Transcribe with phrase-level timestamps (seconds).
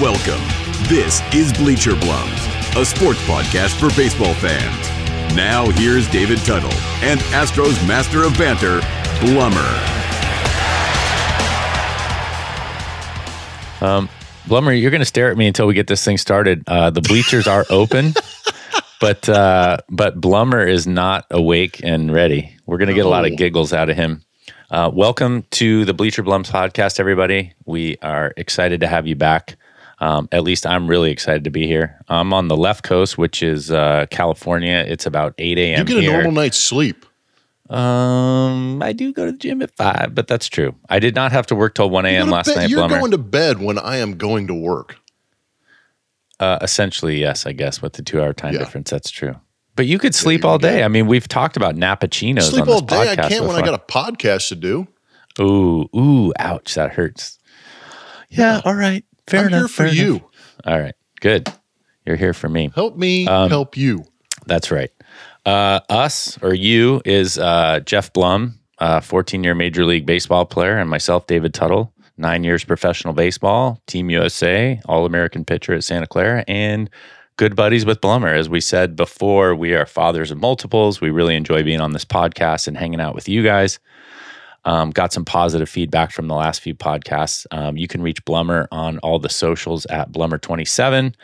[0.00, 0.40] welcome.
[0.88, 5.36] This is Bleacher Blums, a sports podcast for baseball fans.
[5.36, 6.72] Now here's David Tuttle
[7.02, 8.80] and Astros master of banter,
[9.20, 9.60] Blummer.
[13.82, 14.08] Um,
[14.46, 16.64] Blummer, you're going to stare at me until we get this thing started.
[16.66, 18.14] Uh, the bleachers are open,
[19.02, 22.56] but uh, but Blummer is not awake and ready.
[22.64, 24.24] We're going to get a lot of giggles out of him.
[24.70, 27.52] Uh, welcome to the Bleacher Blums podcast, everybody.
[27.66, 29.58] We are excited to have you back.
[30.00, 32.00] Um, at least I'm really excited to be here.
[32.08, 34.84] I'm on the left coast, which is uh, California.
[34.88, 35.78] It's about 8 a.m.
[35.80, 37.04] You get a normal night's sleep.
[37.68, 40.74] Um, I do go to the gym at five, but that's true.
[40.88, 42.30] I did not have to work till 1 a.m.
[42.30, 42.98] last bed- night, You're Blummer.
[42.98, 44.96] going to bed when I am going to work.
[46.40, 48.60] Uh, essentially, yes, I guess with the two-hour time Yeah.
[48.60, 49.36] difference, that's true.
[49.76, 50.82] But you could sleep you all day.
[50.82, 53.10] I mean, we've talked about nappuccinos Sleep all day.
[53.12, 54.88] I can't when I got a podcast to do.
[55.38, 57.38] Ooh, ooh, ouch, that hurts.
[58.30, 59.58] Yeah, all right, fair I'm enough.
[59.60, 60.10] here for you.
[60.16, 60.22] enough.
[60.66, 61.48] All right, good.
[62.06, 62.70] You're here for me.
[62.74, 64.04] Help me Um, help you.
[64.46, 64.90] That's right.
[65.46, 70.76] Uh, us or you is uh, Jeff Blum, uh, 14 year Major League Baseball player,
[70.78, 76.06] and myself, David Tuttle, nine years professional baseball, Team USA, All American pitcher at Santa
[76.06, 76.90] Clara, and
[77.36, 78.36] good buddies with Blummer.
[78.36, 81.00] As we said before, we are fathers of multiples.
[81.00, 83.78] We really enjoy being on this podcast and hanging out with you guys.
[84.64, 87.46] Um, got some positive feedback from the last few podcasts.
[87.50, 91.14] Um, you can reach Blummer on all the socials at Blummer27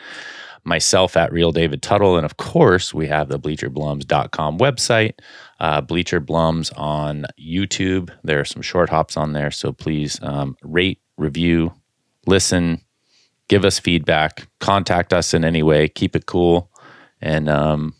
[0.67, 2.17] myself at Real David Tuttle.
[2.17, 5.13] And of course, we have the bleacherblums.com website,
[5.59, 8.09] uh, on YouTube.
[8.23, 9.49] There are some short hops on there.
[9.49, 11.73] So please um, rate, review,
[12.27, 12.81] listen,
[13.47, 16.69] give us feedback, contact us in any way, keep it cool,
[17.21, 17.95] and um,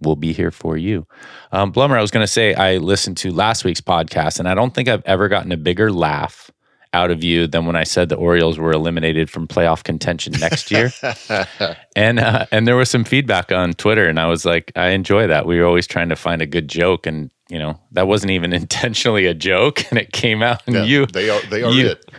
[0.00, 1.06] we'll be here for you.
[1.52, 4.54] Um, Blummer, I was going to say, I listened to last week's podcast, and I
[4.54, 6.50] don't think I've ever gotten a bigger laugh
[6.94, 10.70] out of you than when I said the Orioles were eliminated from playoff contention next
[10.70, 10.90] year
[11.96, 15.26] and uh, and there was some feedback on Twitter, and I was like, I enjoy
[15.26, 15.46] that.
[15.46, 18.52] We were always trying to find a good joke, and you know that wasn't even
[18.62, 21.88] intentionally a joke, and it came out, and Yeah, you they are they are you,
[21.88, 22.10] it.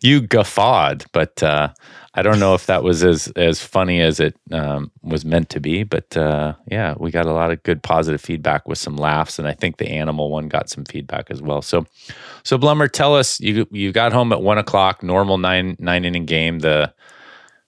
[0.00, 1.68] you guffawed, but uh,
[2.18, 5.60] I don't know if that was as as funny as it um, was meant to
[5.60, 5.84] be.
[5.84, 9.46] But uh, yeah, we got a lot of good positive feedback with some laughs, and
[9.46, 11.62] I think the animal one got some feedback as well.
[11.62, 11.86] So,
[12.42, 16.26] so Blummer, tell us you you got home at one o'clock, normal nine nine inning
[16.26, 16.58] game.
[16.58, 16.92] The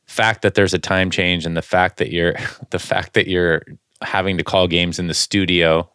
[0.07, 2.35] fact that there's a time change and the fact that you're
[2.71, 3.63] the fact that you're
[4.03, 5.89] having to call games in the studio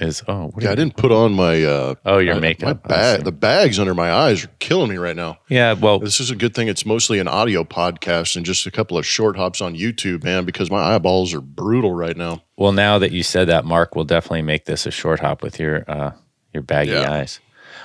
[0.00, 2.84] is oh what Yeah, I didn't put on my uh Oh, your my- makeup.
[2.84, 5.38] My bag the bags under my eyes are killing me right now.
[5.48, 8.70] yeah well This is a good thing it's mostly an audio podcast and just a
[8.70, 12.42] couple of short hops on YouTube, man, because my eyeballs are brutal right now.
[12.56, 15.58] Well, now that you said that, Mark will definitely make this a short hop with
[15.60, 16.12] your uh,
[16.52, 17.10] your baggy Yeah.
[17.12, 17.40] eyes.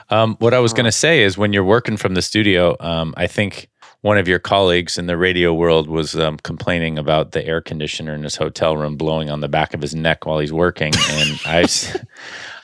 [0.10, 3.14] Um, what I was going to say is, when you're working from the studio, um,
[3.16, 3.70] I think
[4.04, 8.14] one of your colleagues in the radio world was um, complaining about the air conditioner
[8.14, 11.40] in his hotel room blowing on the back of his neck while he's working, and
[11.46, 11.66] I.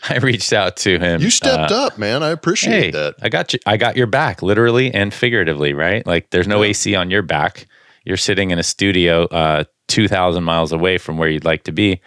[0.09, 1.19] I reached out to him.
[1.21, 2.23] You stepped uh, up, man.
[2.23, 3.15] I appreciate Hey, that.
[3.21, 3.59] I got you.
[3.65, 6.07] I got your back, literally and figuratively, right?
[6.07, 7.67] Like, there's no AC on your back.
[8.05, 11.73] You're sitting in a studio, uh, two thousand miles away from where you'd like to
[11.73, 11.99] be.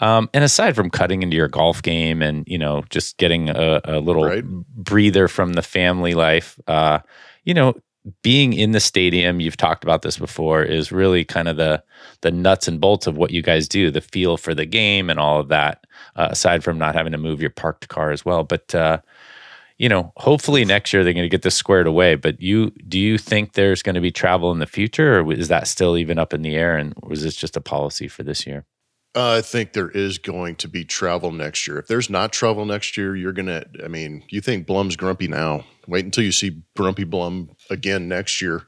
[0.00, 3.80] Um, and aside from cutting into your golf game and you know just getting a,
[3.84, 4.44] a little Right.
[4.44, 6.98] breather from the family life, uh,
[7.44, 7.74] you know,
[8.22, 11.82] being in the stadium, you've talked about this before, is really kind of the
[12.20, 15.18] the nuts and bolts of what you guys do, the feel for the game and
[15.18, 15.84] all of that.
[16.16, 18.98] Uh, aside from not having to move your parked car as well, but uh,
[19.78, 22.16] you know, hopefully next year they're going to get this squared away.
[22.16, 25.48] But you, do you think there's going to be travel in the future, or is
[25.48, 26.76] that still even up in the air?
[26.76, 28.64] And was this just a policy for this year?
[29.14, 31.78] I think there is going to be travel next year.
[31.78, 33.64] If there's not travel next year, you're gonna.
[33.82, 35.64] I mean, you think Blum's grumpy now?
[35.88, 38.62] Wait until you see Grumpy Blum again next year.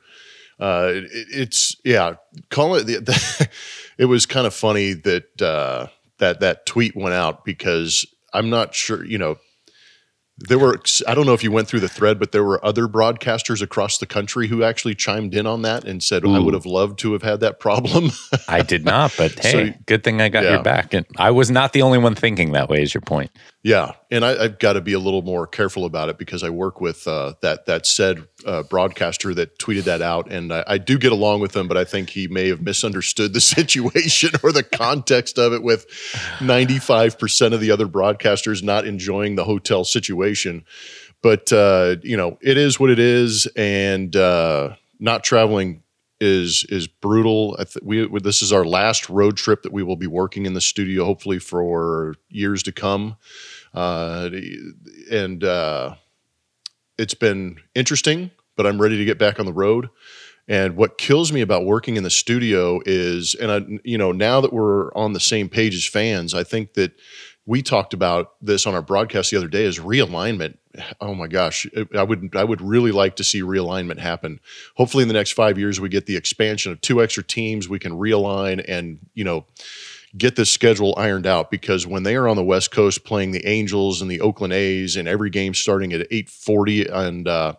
[0.59, 2.15] Uh, it, it's yeah.
[2.51, 2.85] Call it.
[2.85, 3.49] The, the,
[3.99, 5.87] it was kind of funny that uh,
[6.19, 9.05] that that tweet went out because I'm not sure.
[9.05, 9.37] You know,
[10.39, 10.81] there were.
[11.07, 13.99] I don't know if you went through the thread, but there were other broadcasters across
[13.99, 17.13] the country who actually chimed in on that and said, "I would have loved to
[17.13, 18.11] have had that problem."
[18.49, 20.53] I did not, but hey, So- good thing I got Yeah.
[20.55, 20.95] your back.
[20.95, 22.83] And I was not the only one thinking that way.
[22.83, 23.31] Is your point?
[23.63, 26.49] Yeah, and I, I've got to be a little more careful about it because I
[26.49, 30.79] work with uh, that that said uh, broadcaster that tweeted that out, and I, I
[30.79, 34.51] do get along with him, but I think he may have misunderstood the situation or
[34.51, 35.63] the context of it.
[35.63, 35.87] With
[36.41, 40.65] ninety five percent of the other broadcasters not enjoying the hotel situation,
[41.21, 45.83] but uh, you know it is what it is, and uh, not traveling
[46.19, 47.57] is is brutal.
[47.57, 50.61] Th- we this is our last road trip that we will be working in the
[50.61, 53.17] studio, hopefully for years to come.
[53.75, 54.31] Uh,
[55.11, 55.95] and uh,
[56.99, 59.89] it's been interesting, but I'm ready to get back on the road.
[60.49, 64.41] And what kills me about working in the studio is, and I, you know, now
[64.41, 66.93] that we're on the same page as fans, I think that
[67.47, 70.57] we talked about this on our broadcast the other day is realignment.
[71.01, 74.41] Oh my gosh, I would I would really like to see realignment happen.
[74.77, 77.69] Hopefully, in the next five years, we get the expansion of two extra teams.
[77.69, 79.47] We can realign and you know
[80.17, 83.47] get this schedule ironed out because when they are on the West Coast playing the
[83.47, 87.55] Angels and the Oakland A's and every game starting at eight forty and uh,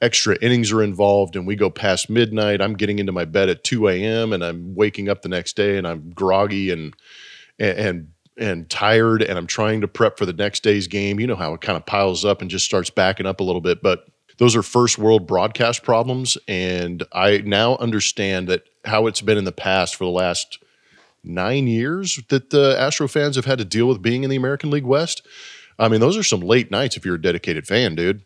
[0.00, 3.64] extra innings are involved and we go past midnight, I'm getting into my bed at
[3.64, 4.32] two a.m.
[4.32, 6.94] and I'm waking up the next day and I'm groggy and
[7.58, 11.20] and and tired and I'm trying to prep for the next day's game.
[11.20, 13.60] You know how it kind of piles up and just starts backing up a little
[13.60, 14.06] bit, but
[14.38, 19.44] those are first world broadcast problems and I now understand that how it's been in
[19.44, 20.58] the past for the last
[21.24, 24.70] 9 years that the Astro fans have had to deal with being in the American
[24.70, 25.26] League West.
[25.78, 28.22] I mean, those are some late nights if you're a dedicated fan, dude.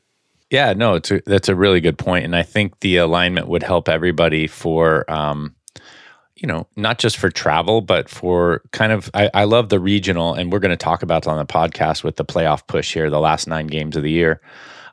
[0.50, 3.62] Yeah, no, it's a, that's a really good point, and I think the alignment would
[3.62, 5.56] help everybody for um,
[6.36, 10.34] you know, not just for travel, but for kind of, I, I love the regional,
[10.34, 13.20] and we're going to talk about on the podcast with the playoff push here, the
[13.20, 14.40] last nine games of the year.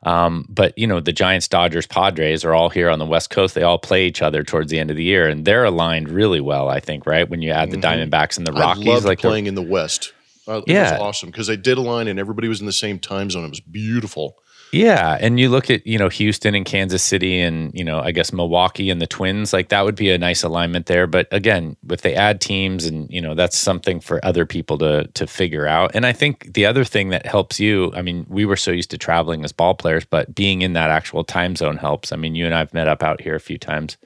[0.04, 3.54] Um, but you know, the Giants, Dodgers, Padres are all here on the West Coast.
[3.54, 6.40] They all play each other towards the end of the year, and they're aligned really
[6.40, 6.68] well.
[6.68, 7.28] I think, right?
[7.28, 8.00] When you add the mm-hmm.
[8.00, 10.12] Diamondbacks and the Rockies, I like playing in the West.
[10.48, 12.98] Uh, yeah, it was awesome because they did align and everybody was in the same
[12.98, 13.44] time zone.
[13.44, 14.38] It was beautiful.
[14.74, 18.10] Yeah, and you look at you know Houston and Kansas City and you know I
[18.10, 21.06] guess Milwaukee and the Twins like that would be a nice alignment there.
[21.06, 25.06] But again, if they add teams and you know that's something for other people to
[25.08, 25.90] to figure out.
[25.94, 28.90] And I think the other thing that helps you, I mean, we were so used
[28.92, 32.10] to traveling as ball players, but being in that actual time zone helps.
[32.10, 33.98] I mean, you and I've met up out here a few times.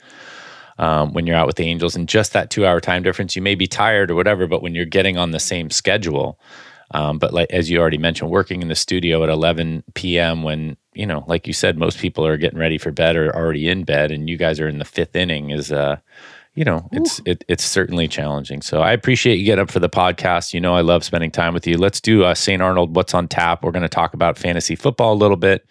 [0.79, 3.41] Um, when you're out with the Angels and just that two hour time difference, you
[3.41, 6.39] may be tired or whatever, but when you're getting on the same schedule,
[6.93, 10.43] um, but like as you already mentioned, working in the studio at 11 p.m.
[10.43, 13.69] when you know, like you said, most people are getting ready for bed or already
[13.69, 15.97] in bed, and you guys are in the fifth inning is uh,
[16.57, 18.63] you know, it's it, it's certainly challenging.
[18.63, 20.55] So I appreciate you getting up for the podcast.
[20.55, 21.77] You know, I love spending time with you.
[21.77, 22.63] Let's do uh, St.
[22.63, 22.97] Arnold.
[22.97, 23.63] What's on tap?
[23.63, 25.67] We're going to talk about fantasy football a little bit.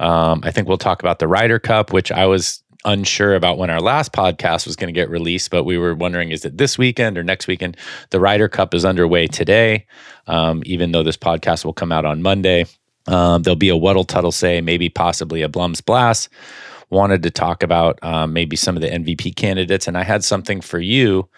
[0.00, 3.68] Um, I think we'll talk about the Ryder Cup, which I was unsure about when
[3.68, 6.78] our last podcast was going to get released, but we were wondering is it this
[6.78, 7.76] weekend or next weekend?
[8.10, 9.86] The Ryder Cup is underway today,
[10.26, 12.64] um, even though this podcast will come out on Monday.
[13.08, 16.28] Um, there'll be a What'll Tuttle say, maybe possibly a Blums Blast.
[16.88, 20.60] Wanted to talk about um, maybe some of the MVP candidates, and I had something
[20.60, 21.28] for you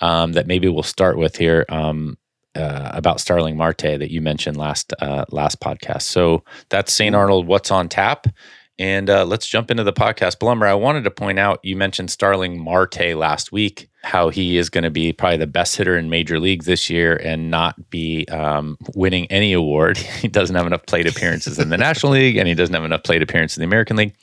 [0.00, 1.66] um, that maybe we'll start with here.
[1.68, 2.16] Um,
[2.54, 6.02] uh, about Starling Marte that you mentioned last uh, last podcast.
[6.02, 7.16] So that's St.
[7.16, 7.46] Arnold.
[7.46, 8.26] What's on tap?
[8.78, 10.38] And uh, let's jump into the podcast.
[10.38, 14.70] Blummer, I wanted to point out you mentioned Starling Marte last week, how he is
[14.70, 18.24] going to be probably the best hitter in Major League this year and not be
[18.26, 19.96] um, winning any award.
[20.20, 23.02] he doesn't have enough plate appearances in the National League and he doesn't have enough
[23.02, 24.14] plate appearances in the American League.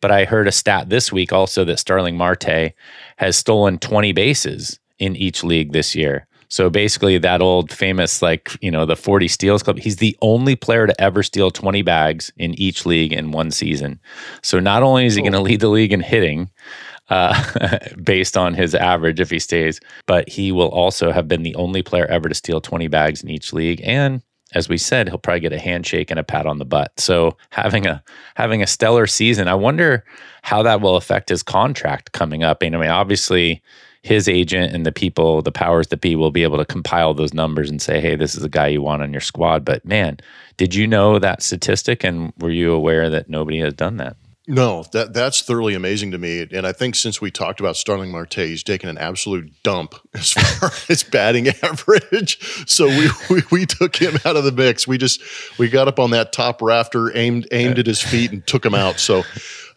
[0.00, 2.72] But I heard a stat this week also that Starling Marte
[3.18, 6.26] has stolen 20 bases in each league this year.
[6.52, 10.54] So basically, that old famous, like, you know, the 40 steals club, he's the only
[10.54, 13.98] player to ever steal 20 bags in each league in one season.
[14.42, 16.50] So not only is he going to lead the league in hitting,
[17.08, 21.54] uh, based on his average if he stays, but he will also have been the
[21.54, 23.80] only player ever to steal 20 bags in each league.
[23.82, 24.20] And
[24.54, 26.92] as we said, he'll probably get a handshake and a pat on the butt.
[27.00, 30.04] So having a having a stellar season, I wonder
[30.42, 32.60] how that will affect his contract coming up.
[32.60, 33.62] And I mean, obviously,
[34.02, 37.32] his agent and the people, the powers that be, will be able to compile those
[37.32, 39.64] numbers and say, hey, this is the guy you want on your squad.
[39.64, 40.18] But man,
[40.56, 42.02] did you know that statistic?
[42.02, 44.16] And were you aware that nobody has done that?
[44.48, 46.48] No, that that's thoroughly amazing to me.
[46.50, 50.32] And I think since we talked about Starling Marte, he's taken an absolute dump as
[50.32, 52.38] far as batting average.
[52.66, 54.86] So we, we, we took him out of the mix.
[54.86, 55.20] We just
[55.58, 58.74] we got up on that top rafter, aimed aimed at his feet, and took him
[58.74, 58.98] out.
[58.98, 59.22] So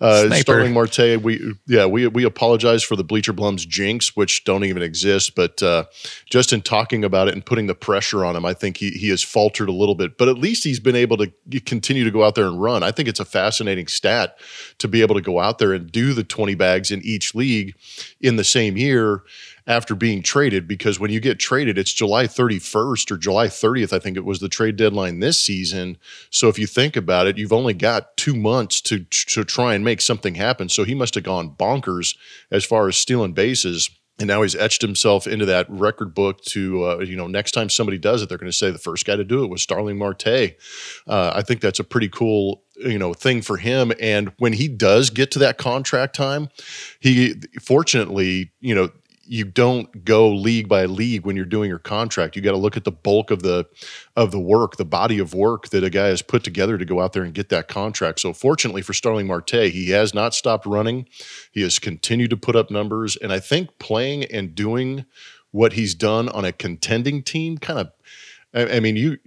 [0.01, 4.63] uh, Starling Marte, we yeah we we apologize for the Bleacher Blums jinx, which don't
[4.63, 5.35] even exist.
[5.35, 5.85] But uh,
[6.29, 9.09] just in talking about it and putting the pressure on him, I think he he
[9.09, 10.17] has faltered a little bit.
[10.17, 11.31] But at least he's been able to
[11.65, 12.83] continue to go out there and run.
[12.83, 14.37] I think it's a fascinating stat
[14.79, 17.75] to be able to go out there and do the twenty bags in each league
[18.21, 19.23] in the same year
[19.67, 23.99] after being traded because when you get traded, it's July 31st or July 30th, I
[23.99, 25.97] think it was the trade deadline this season.
[26.29, 29.83] So if you think about it, you've only got two months to to try and
[29.83, 30.69] make something happen.
[30.69, 32.15] So he must have gone bonkers
[32.51, 33.89] as far as stealing bases.
[34.17, 37.69] And now he's etched himself into that record book to, uh, you know, next time
[37.69, 39.97] somebody does it, they're going to say the first guy to do it was Starling
[39.97, 40.55] Marte.
[41.05, 43.91] Uh, I think that's a pretty cool, you know, thing for him.
[43.99, 46.47] And when he does get to that contract time,
[47.01, 48.89] he fortunately, you know,
[49.27, 52.35] you don't go league by league when you're doing your contract.
[52.35, 53.65] You got to look at the bulk of the
[54.15, 57.01] of the work, the body of work that a guy has put together to go
[57.01, 58.19] out there and get that contract.
[58.19, 61.07] So fortunately for Starling Marte, he has not stopped running.
[61.51, 65.05] He has continued to put up numbers, and I think playing and doing
[65.51, 67.91] what he's done on a contending team kind of.
[68.53, 69.17] I, I mean, you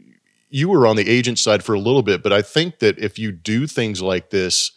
[0.50, 3.18] you were on the agent side for a little bit, but I think that if
[3.18, 4.72] you do things like this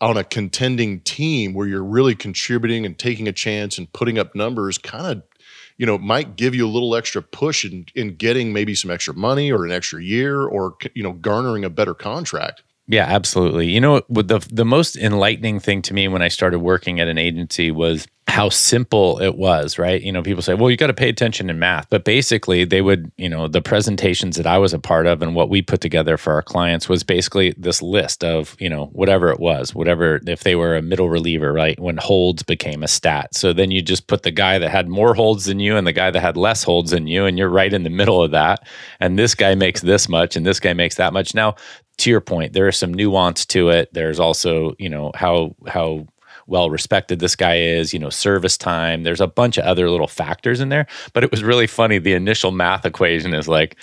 [0.00, 4.34] on a contending team where you're really contributing and taking a chance and putting up
[4.34, 5.22] numbers kind of
[5.78, 9.14] you know might give you a little extra push in in getting maybe some extra
[9.14, 13.80] money or an extra year or you know garnering a better contract yeah absolutely you
[13.80, 17.70] know the the most enlightening thing to me when i started working at an agency
[17.70, 20.02] was how simple it was, right?
[20.02, 21.88] You know, people say, well, you got to pay attention in math.
[21.88, 25.34] But basically, they would, you know, the presentations that I was a part of and
[25.34, 29.30] what we put together for our clients was basically this list of, you know, whatever
[29.30, 31.78] it was, whatever, if they were a middle reliever, right?
[31.78, 33.34] When holds became a stat.
[33.34, 35.92] So then you just put the guy that had more holds than you and the
[35.92, 38.66] guy that had less holds than you, and you're right in the middle of that.
[38.98, 41.34] And this guy makes this much and this guy makes that much.
[41.34, 41.54] Now,
[41.98, 43.92] to your point, there is some nuance to it.
[43.92, 46.06] There's also, you know, how, how,
[46.46, 49.02] well respected this guy is, you know, service time.
[49.02, 50.86] There's a bunch of other little factors in there.
[51.12, 51.98] But it was really funny.
[51.98, 53.76] The initial math equation is like,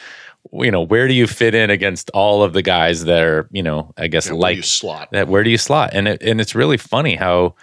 [0.51, 3.63] you know, where do you fit in against all of the guys that are, you
[3.63, 5.27] know, I guess yeah, like slot that?
[5.27, 5.91] Where do you slot?
[5.93, 7.55] And it, and it's really funny how,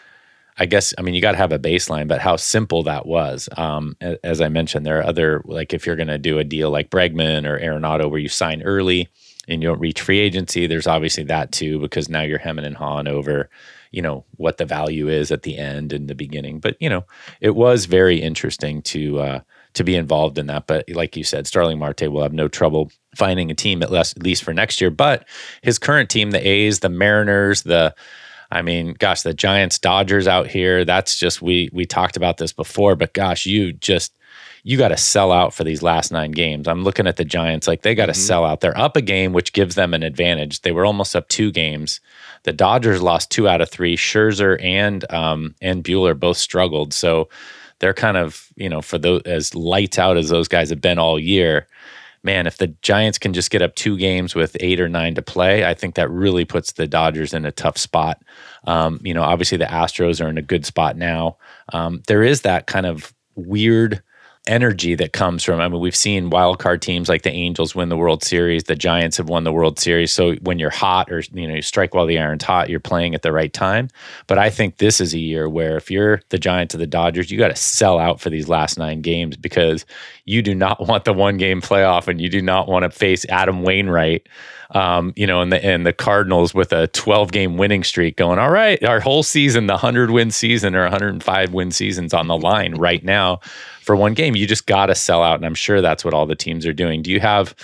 [0.58, 3.48] I guess, I mean, you got to have a baseline, but how simple that was.
[3.56, 6.70] Um, as I mentioned, there are other, like if you're going to do a deal
[6.70, 9.08] like Bregman or Arenado where you sign early
[9.50, 12.76] and you don't reach free agency, there's obviously that too, because now you're hemming and
[12.76, 13.50] hawing over
[13.90, 16.60] you know what the value is at the end and the beginning.
[16.60, 17.04] But you know,
[17.40, 19.40] it was very interesting to uh,
[19.74, 20.66] to be involved in that.
[20.66, 24.16] But like you said, Starling Marte will have no trouble finding a team at least,
[24.16, 24.90] at least for next year.
[24.90, 25.26] But
[25.62, 27.94] his current team, the A's, the Mariners, the
[28.52, 30.84] I mean, gosh, the Giants, Dodgers out here.
[30.84, 34.12] That's just we we talked about this before, but gosh, you just
[34.62, 36.68] you got to sell out for these last nine games.
[36.68, 38.20] I'm looking at the Giants, like they got to mm-hmm.
[38.20, 38.60] sell out.
[38.60, 40.62] They're up a game, which gives them an advantage.
[40.62, 42.00] They were almost up two games.
[42.42, 43.96] The Dodgers lost two out of three.
[43.96, 46.92] Scherzer and um, and Buehler both struggled.
[46.92, 47.28] So
[47.78, 50.98] they're kind of you know for those as lights out as those guys have been
[50.98, 51.66] all year.
[52.22, 55.22] Man, if the Giants can just get up two games with eight or nine to
[55.22, 58.22] play, I think that really puts the Dodgers in a tough spot.
[58.64, 61.38] Um, you know, obviously the Astros are in a good spot now.
[61.72, 64.02] Um, there is that kind of weird
[64.46, 65.60] energy that comes from.
[65.60, 68.64] I mean, we've seen wild card teams like the Angels win the World Series.
[68.64, 70.12] The Giants have won the World Series.
[70.12, 73.14] So when you're hot, or you know, you strike while the iron's hot, you're playing
[73.14, 73.88] at the right time.
[74.26, 77.30] But I think this is a year where if you're the Giants or the Dodgers,
[77.30, 79.84] you got to sell out for these last nine games because
[80.24, 83.26] you do not want the one game playoff, and you do not want to face
[83.28, 84.26] Adam Wainwright
[84.72, 88.38] um, you know, and the and the Cardinals with a 12 game winning streak going,
[88.38, 92.36] all right, our whole season, the 100 win season or 105 win seasons on the
[92.36, 93.40] line right now
[93.90, 94.36] for one game.
[94.36, 96.72] You just got to sell out, and I'm sure that's what all the teams are
[96.72, 97.02] doing.
[97.02, 97.56] Do you have?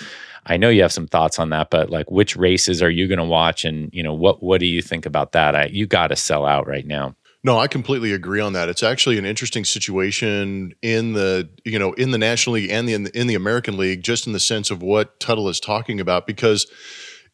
[0.45, 3.19] I know you have some thoughts on that, but like, which races are you going
[3.19, 5.55] to watch, and you know, what what do you think about that?
[5.55, 7.15] I, you got to sell out right now.
[7.45, 8.67] No, I completely agree on that.
[8.67, 12.93] It's actually an interesting situation in the you know in the National League and the
[12.93, 16.01] in the, in the American League, just in the sense of what Tuttle is talking
[16.01, 16.67] about, because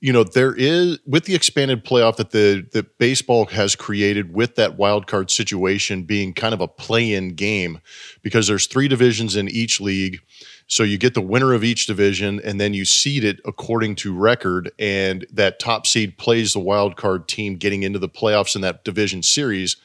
[0.04, 4.56] you know there is with the expanded playoff that the that baseball has created with
[4.56, 7.80] that wild card situation being kind of a play-in game
[8.22, 10.20] because there's three divisions in each league
[10.68, 14.14] so you get the winner of each division, and then you seed it according to
[14.14, 18.62] record, and that top seed plays the wild card team getting into the playoffs in
[18.62, 19.78] that division series.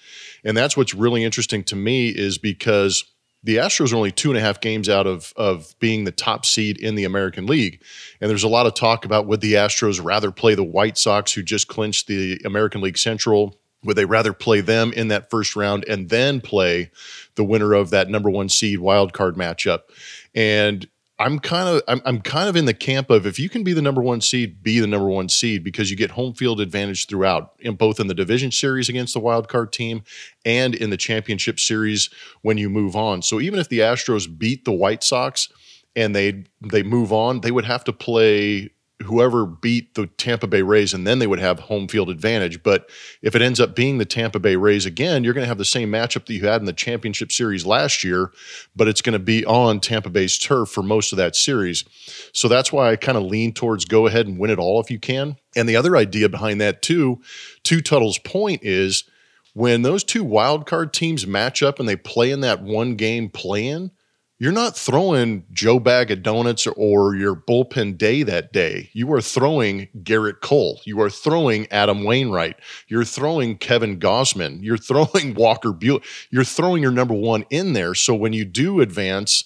[0.45, 3.05] And that's what's really interesting to me is because
[3.43, 6.45] the Astros are only two and a half games out of of being the top
[6.45, 7.83] seed in the American League,
[8.21, 11.33] and there's a lot of talk about would the Astros rather play the White Sox,
[11.33, 13.59] who just clinched the American League Central.
[13.85, 16.91] Would they rather play them in that first round and then play
[17.37, 19.83] the winner of that number one seed wild card matchup?
[20.35, 20.89] And
[21.21, 23.73] I'm kind of I'm, I'm kind of in the camp of if you can be
[23.73, 27.07] the number one seed, be the number one seed because you get home field advantage
[27.09, 30.03] throughout, in both in the division series against the wild card team
[30.45, 32.09] and in the championship series
[32.43, 33.23] when you move on.
[33.23, 35.49] So even if the Astros beat the White Sox
[35.97, 38.71] and they they move on, they would have to play
[39.05, 42.63] whoever beat the Tampa Bay Rays, and then they would have home field advantage.
[42.63, 42.91] But
[43.23, 45.65] if it ends up being the Tampa Bay Rays again, you're going to have the
[45.65, 48.33] same matchup that you had in the championship series last year,
[48.75, 51.85] but it's going to be on Tampa Bay's turf for most of that series.
[52.33, 54.91] So that's why I kind of lean towards go ahead and win it all if
[54.91, 55.37] you can.
[55.55, 57.21] And the other idea behind that, too,
[57.65, 59.05] to Tuttle's point, is
[59.55, 63.29] when those two wild card teams match up and they play in that one game
[63.29, 63.93] plan,
[64.39, 68.89] you're not throwing Joe Bag of Donuts or your bullpen day that day.
[68.93, 70.81] You are throwing Gerrit Cole.
[70.85, 72.57] You are throwing Adam Wainwright.
[72.87, 74.63] You're throwing Kevin Gausman.
[74.63, 76.05] You're throwing Walker Buehler.
[76.31, 77.95] You're throwing your number one in there.
[77.95, 79.43] So when you do advance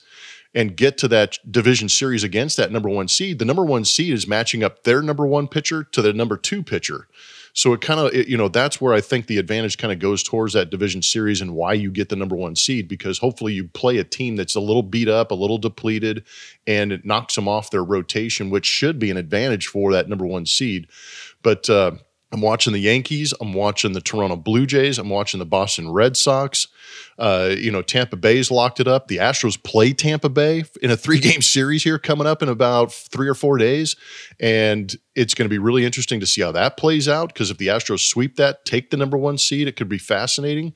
[0.55, 4.13] and get to that division series against that number one seed, the number one seed
[4.13, 7.09] is matching up their number one pitcher to the number two pitcher.
[7.55, 10.23] So it kind of, you know, that's where I think the advantage kind of goes
[10.23, 13.69] towards that division series and why you get the number one seed because hopefully you
[13.69, 16.25] play a team that's a little beat up, a little depleted,
[16.67, 20.25] and it knocks them off their rotation, which should be an advantage for that number
[20.25, 20.87] one seed.
[21.43, 21.93] But uh,
[22.33, 23.35] I'm watching the Yankees.
[23.41, 24.99] I'm watching the Toronto Blue Jays.
[24.99, 26.67] I'm watching the Boston Red Sox.
[27.19, 29.09] Uh, you know, Tampa Bay's locked it up.
[29.09, 32.91] The Astros play Tampa Bay in a three game series here coming up in about
[32.93, 33.97] three or four days.
[34.41, 37.59] And it's going to be really interesting to see how that plays out because if
[37.59, 40.73] the Astros sweep that, take the number one seed, it could be fascinating.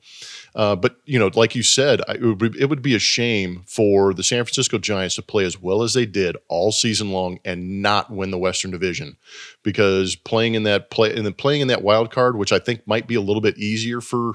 [0.57, 2.99] Uh, but you know, like you said, I, it, would be, it would be a
[2.99, 7.11] shame for the San Francisco Giants to play as well as they did all season
[7.11, 9.17] long and not win the Western Division,
[9.61, 12.81] because playing in that play and then playing in that wild card, which I think
[12.87, 14.33] might be a little bit easier for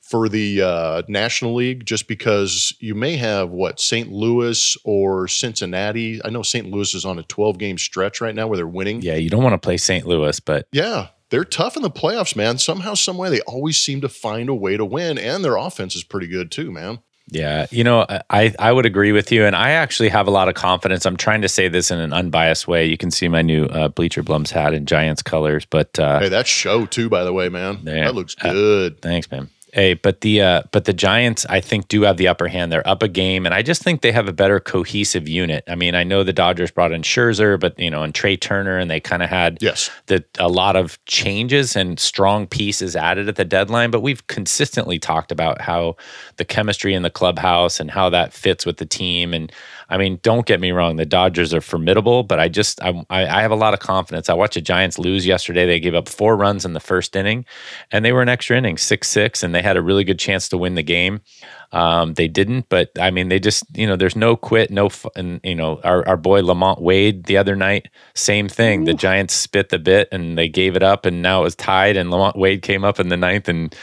[0.00, 4.10] for the uh, National League, just because you may have what St.
[4.10, 6.20] Louis or Cincinnati.
[6.24, 6.68] I know St.
[6.68, 9.02] Louis is on a 12 game stretch right now where they're winning.
[9.02, 10.06] Yeah, you don't want to play St.
[10.06, 12.58] Louis, but yeah, they're tough in the playoffs, man.
[12.58, 15.96] Somehow, some way, they always seem to find a way to win, and their offense
[15.96, 16.98] is pretty good too, man.
[17.32, 20.48] Yeah, you know, I I would agree with you, and I actually have a lot
[20.48, 21.06] of confidence.
[21.06, 22.86] I'm trying to say this in an unbiased way.
[22.86, 26.28] You can see my new uh, Bleacher Blums hat in Giants colors, but uh, hey,
[26.28, 27.80] that show too, by the way, man.
[27.84, 28.94] Yeah, that looks good.
[28.94, 29.48] Uh, thanks, man.
[29.72, 32.72] Hey, but the uh, but the Giants, I think, do have the upper hand.
[32.72, 35.62] They're up a game, and I just think they have a better cohesive unit.
[35.68, 38.78] I mean, I know the Dodgers brought in Scherzer, but you know, and Trea Turner,
[38.78, 43.28] and they kind of had yes the a lot of changes and strong pieces added
[43.28, 43.90] at the deadline.
[43.90, 45.96] But we've consistently talked about how
[46.36, 49.32] the chemistry in the clubhouse and how that fits with the team.
[49.32, 49.52] And
[49.90, 53.42] I mean, don't get me wrong, the Dodgers are formidable, but I just I, I
[53.42, 54.30] have a lot of confidence.
[54.30, 55.66] I watched the Giants lose yesterday.
[55.66, 57.44] They gave up four runs in the first inning,
[57.90, 60.48] and they were an extra inning, six six, and they had a really good chance
[60.50, 61.20] to win the game.
[61.72, 65.40] Um, they didn't, but I mean, they just, you know, there's no quit, no, and
[65.44, 68.82] you know, our, our boy LaMonte Wade the other night, same thing.
[68.82, 68.84] Ooh.
[68.86, 71.96] The Giants spit the bit and they gave it up, and now it was tied.
[71.96, 73.74] And LaMonte Wade came up in the ninth and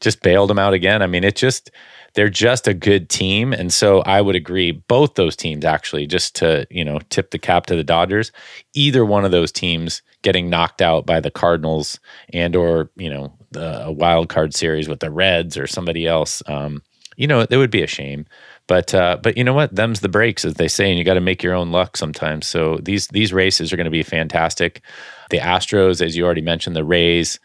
[0.00, 1.02] just bailed them out again.
[1.02, 1.70] I mean, it just,
[2.16, 3.52] they're just a good team.
[3.52, 7.38] And so I would agree, both those teams actually, just to, you know, tip the
[7.38, 8.32] cap to the Dodgers,
[8.74, 12.00] either one of those teams getting knocked out by the Cardinals
[12.32, 16.42] and or, you know, the, a wild card series with the Reds or somebody else,
[16.46, 16.82] um,
[17.16, 18.26] you know, it would be a shame.
[18.66, 19.74] But uh, but you know what?
[19.74, 22.46] Them's the breaks, as they say, and you got to make your own luck sometimes.
[22.46, 24.82] So these these races are going to be fantastic.
[25.30, 27.38] The Astros, as you already mentioned, the Rays,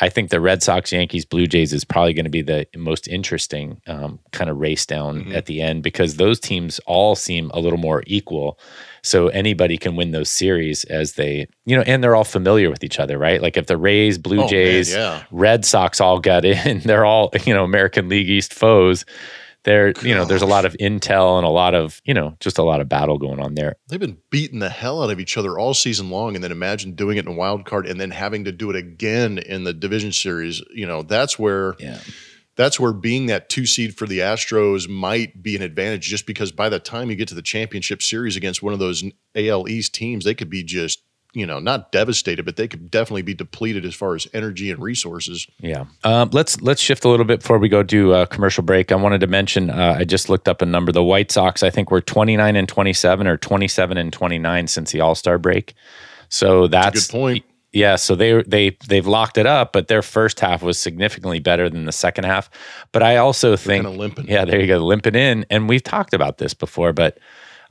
[0.00, 3.06] I think the Red Sox, Yankees, Blue Jays is probably going to be the most
[3.06, 5.34] interesting um, kind of race down mm-hmm.
[5.34, 8.58] at the end because those teams all seem a little more equal.
[9.02, 12.82] So anybody can win those series as they, you know, and they're all familiar with
[12.82, 13.40] each other, right?
[13.40, 15.24] Like if the Rays, Blue oh, Jays, man, yeah.
[15.30, 19.04] Red Sox all got in, they're all, you know, American League East foes
[19.64, 22.58] there you know there's a lot of intel and a lot of you know just
[22.58, 23.76] a lot of battle going on there.
[23.88, 26.92] They've been beating the hell out of each other all season long and then imagine
[26.92, 29.72] doing it in a wild card and then having to do it again in the
[29.72, 30.62] division series.
[30.72, 32.00] You know that's where yeah.
[32.56, 36.52] that's where being that two seed for the Astros might be an advantage just because
[36.52, 39.02] by the time you get to the championship series against one of those
[39.34, 41.03] AL East teams, they could be just
[41.34, 44.80] you know not devastated but they could definitely be depleted as far as energy and
[44.80, 45.46] resources.
[45.60, 45.84] Yeah.
[46.02, 48.92] Um, let's let's shift a little bit before we go do a commercial break.
[48.92, 50.92] I wanted to mention uh, i just looked up a number.
[50.92, 55.00] The white sox i think were 29 and 27 or 27 and 29 since the
[55.00, 55.74] all-star break.
[56.28, 57.44] So that's, that's good point.
[57.72, 61.68] yeah, so they they they've locked it up, but their first half was significantly better
[61.68, 62.50] than the second half.
[62.92, 63.86] But I also think,
[64.24, 67.18] yeah, there you go, limping in, and we've talked about this before, but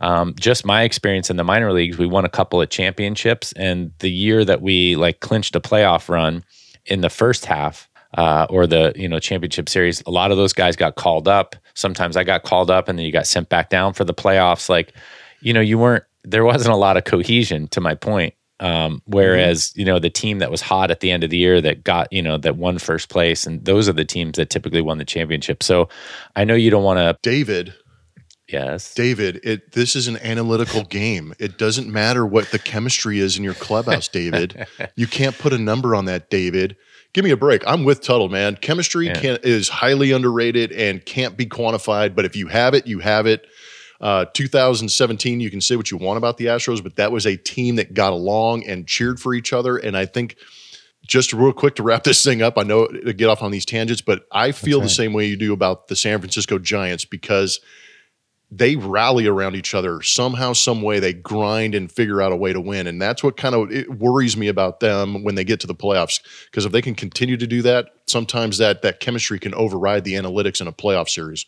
[0.04, 3.94] um, just my experience in the minor leagues, we won a couple of championships, and
[4.00, 6.44] the year that we like clinched a playoff run
[6.86, 10.52] in the first half, uh, or the you know championship series, a lot of those
[10.52, 11.56] guys got called up.
[11.74, 14.68] Sometimes I got called up, and then you got sent back down for the playoffs.
[14.68, 14.94] Like,
[15.40, 17.70] you know, you weren't there wasn't a lot of cohesion.
[17.70, 19.80] To my point, um, whereas mm-hmm.
[19.80, 22.12] you know the team that was hot at the end of the year that got
[22.12, 25.06] you know that won first place, and those are the teams that typically won the
[25.06, 25.64] championship.
[25.64, 25.88] So
[26.36, 27.74] I know you don't want to, David.
[28.48, 28.94] Yes.
[28.94, 31.34] David, it this is an analytical game.
[31.40, 34.68] It doesn't matter what the chemistry is in your clubhouse, David.
[34.96, 36.76] you can't put a number on that, David.
[37.14, 37.64] Give me a break.
[37.68, 38.56] I'm with Tuttle, man.
[38.56, 39.20] Chemistry yeah.
[39.20, 43.28] can, is highly underrated and can't be quantified, but if you have it, you have
[43.28, 43.46] it.
[44.02, 47.38] Uh, 2017, you can say what you want about the Astros, but that was a
[47.38, 49.78] team that got along and cheered for each other.
[49.78, 50.36] And I think
[51.06, 53.66] just real quick to wrap this thing up, I know to get off on these
[53.66, 54.86] tangents, but I feel right.
[54.86, 57.62] the same way you do about the San Francisco Giants because–
[58.58, 61.00] they rally around each other somehow, some way.
[61.00, 63.90] They grind and figure out a way to win, and that's what kind of it
[64.00, 66.20] worries me about them when they get to the playoffs.
[66.46, 70.14] Because if they can continue to do that, sometimes that that chemistry can override the
[70.14, 71.46] analytics in a playoff series.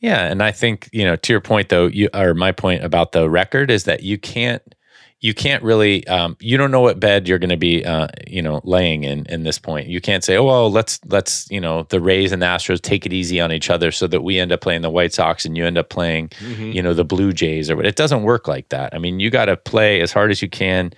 [0.00, 3.12] Yeah, and I think you know to your point though, you or my point about
[3.12, 4.74] the record is that you can't
[5.20, 8.42] you can't really um, you don't know what bed you're going to be uh, you
[8.42, 9.88] know laying in in this point.
[9.88, 13.06] You can't say oh well let's let's you know the rays and the astros take
[13.06, 15.56] it easy on each other so that we end up playing the white sox and
[15.56, 16.72] you end up playing mm-hmm.
[16.72, 17.86] you know the blue jays or what.
[17.86, 18.94] It doesn't work like that.
[18.94, 20.92] I mean you got to play as hard as you can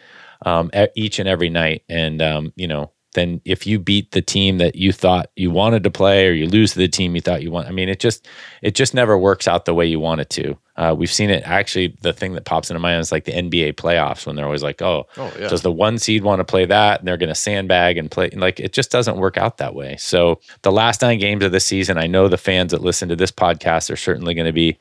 [0.44, 1.84] um, each and every night.
[1.88, 5.82] And um, you know then if you beat the team that you thought you wanted
[5.82, 7.98] to play or you lose to the team you thought you want i mean it
[7.98, 8.28] just
[8.62, 11.42] it just never works out the way you want it to uh, we've seen it
[11.44, 14.44] actually the thing that pops into my mind is like the nba playoffs when they're
[14.44, 15.48] always like oh, oh yeah.
[15.48, 17.00] does the one seed want to play that?
[17.00, 19.96] And they're going to sandbag and play like it just doesn't work out that way.
[19.96, 23.16] So the last nine games of the season i know the fans that listen to
[23.16, 24.78] this podcast are certainly going to be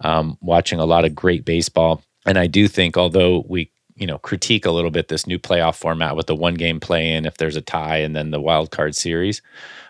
[0.00, 2.02] um, watching a lot of great baseball.
[2.26, 5.76] And i do think although we you know critique a little bit this new playoff
[5.76, 8.70] format with the one game play in if there's a tie and then the wild
[8.70, 9.42] card series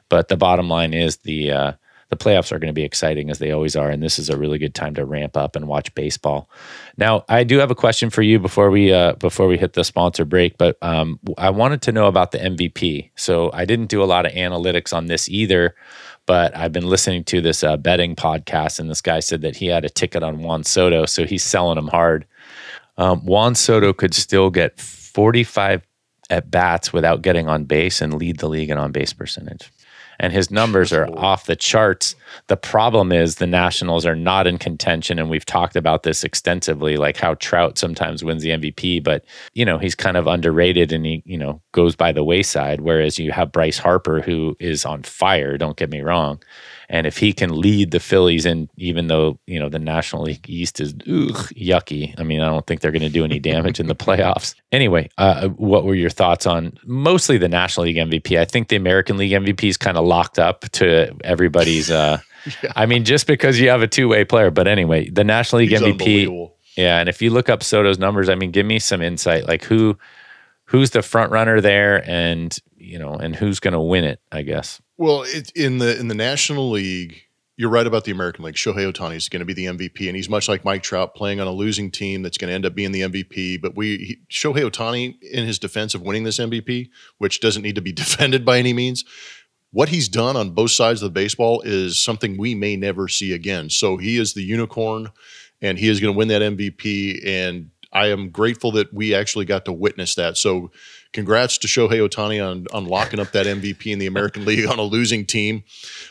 [0.09, 1.73] but the bottom line is the uh,
[2.13, 4.37] the playoffs are going to be exciting as they always are and this is a
[4.37, 6.51] really good time to ramp up and watch baseball.
[6.99, 9.83] Now i do have a question for you before we uh, before we hit the
[9.83, 14.03] sponsor break but um, i wanted to know about the mvp so i didn't do
[14.03, 15.75] a lot of analytics on this either
[16.27, 19.67] but I've been listening to this uh, betting podcast, and this guy said that he
[19.67, 22.27] had a ticket on Juan Soto, so he's selling him hard.
[22.97, 25.83] Um, Juan Soto could still get 45
[26.31, 29.71] at bats without getting on base and lead the league in on base percentage.
[30.23, 32.15] And his numbers are off the charts.
[32.47, 35.19] The problem is the Nationals are not in contention.
[35.19, 39.65] And we've talked about this extensively, like how Trout sometimes wins the MVP, but, you
[39.65, 42.81] know, he's kind of underrated and he, you know, goes by the wayside.
[42.81, 46.41] Whereas you have Bryce Harper, who is on fire, don't get me wrong.
[46.93, 50.45] And if he can lead the Phillies in, even though, you know, the National League
[50.47, 52.15] East is ugh, yucky.
[52.21, 54.55] I mean, I don't think they're going to do any damage in the playoffs.
[54.73, 58.39] Anyway, uh, what were your thoughts on mostly the National League MVP?
[58.39, 61.91] I think the American League MVP is kind of locked up to everybody's.
[61.91, 62.19] Uh,
[62.63, 62.73] yeah.
[62.77, 64.51] I mean, just because you have a two way player.
[64.51, 66.51] But anyway, the National League He's MVP.
[66.77, 67.01] Yeah.
[67.01, 69.49] And if you look up Soto's numbers, I mean, give me some insight.
[69.49, 69.97] Like who
[70.67, 74.43] who's the front runner there and you know, and who's going to win it, I
[74.43, 74.83] guess.
[75.03, 77.25] Well, it, in the in the National League,
[77.57, 78.55] you're right about the American League.
[78.55, 81.41] Shohei Ohtani is going to be the MVP, and he's much like Mike Trout playing
[81.41, 83.61] on a losing team that's going to end up being the MVP.
[83.61, 86.89] But we he, Shohei Ohtani, in his defense of winning this MVP,
[87.19, 89.05] which doesn't need to be defended by any means,
[89.73, 93.33] what he's done on both sides of the baseball is something we may never see
[93.33, 93.71] again.
[93.71, 95.09] So he is the unicorn,
[95.61, 97.27] and he is going to win that MVP.
[97.27, 100.37] And I am grateful that we actually got to witness that.
[100.37, 100.71] So
[101.13, 104.79] congrats to Shohei Ohtani on, on locking up that MVP in the American League on
[104.79, 105.63] a losing team.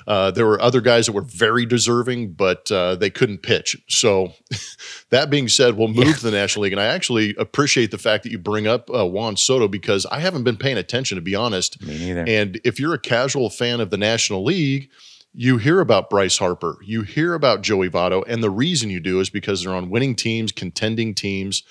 [0.07, 3.77] Uh, there were other guys that were very deserving, but uh, they couldn't pitch.
[3.87, 4.33] So,
[5.09, 6.13] that being said, we'll move yeah.
[6.13, 6.73] to the National League.
[6.73, 10.19] And I actually appreciate the fact that you bring up uh, Juan Soto because I
[10.19, 11.81] haven't been paying attention, to be honest.
[11.81, 12.25] Me neither.
[12.27, 14.89] And if you're a casual fan of the National League,
[15.33, 19.21] you hear about Bryce Harper, you hear about Joey Votto, and the reason you do
[19.21, 21.63] is because they're on winning teams, contending teams.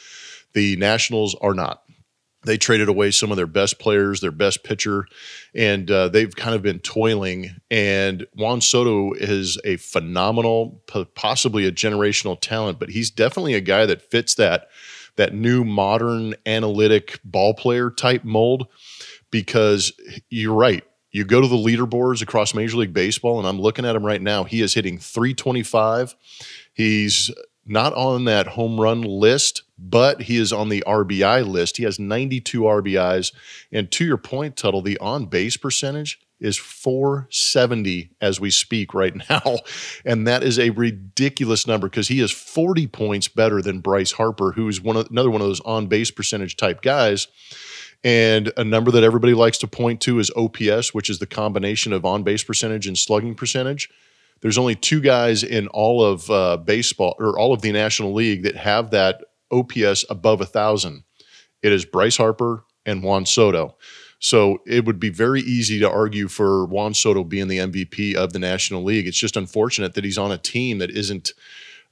[0.52, 1.82] The Nationals are not.
[2.44, 5.06] They traded away some of their best players, their best pitcher,
[5.54, 7.56] and uh, they've kind of been toiling.
[7.70, 10.82] And Juan Soto is a phenomenal,
[11.14, 14.68] possibly a generational talent, but he's definitely a guy that fits that
[15.16, 18.66] that new modern analytic ball player type mold.
[19.30, 19.92] Because
[20.28, 23.94] you're right, you go to the leaderboards across Major League Baseball, and I'm looking at
[23.94, 24.44] him right now.
[24.44, 26.16] He is hitting 325.
[26.72, 27.30] He's
[27.66, 31.78] not on that home run list, but he is on the RBI list.
[31.78, 33.32] He has 92 RBIs.
[33.72, 39.14] And to your point, Tuttle, the on base percentage is 470 as we speak right
[39.30, 39.58] now.
[40.04, 44.52] And that is a ridiculous number because he is 40 points better than Bryce Harper,
[44.52, 47.28] who's one of, another one of those on base percentage type guys.
[48.02, 51.92] And a number that everybody likes to point to is OPS, which is the combination
[51.92, 53.90] of on base percentage and slugging percentage.
[54.40, 58.42] There's only two guys in all of uh, baseball or all of the National League
[58.44, 61.04] that have that OPS above a thousand.
[61.62, 63.76] It is Bryce Harper and Juan Soto.
[64.18, 68.32] So it would be very easy to argue for Juan Soto being the MVP of
[68.32, 69.06] the National League.
[69.06, 71.32] It's just unfortunate that he's on a team that isn't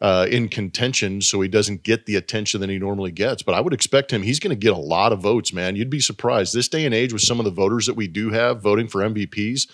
[0.01, 3.43] uh, in contention, so he doesn't get the attention that he normally gets.
[3.43, 5.75] But I would expect him, he's going to get a lot of votes, man.
[5.75, 6.55] You'd be surprised.
[6.55, 9.01] This day and age, with some of the voters that we do have voting for
[9.01, 9.67] MVPs,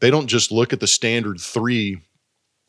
[0.00, 2.00] they don't just look at the standard three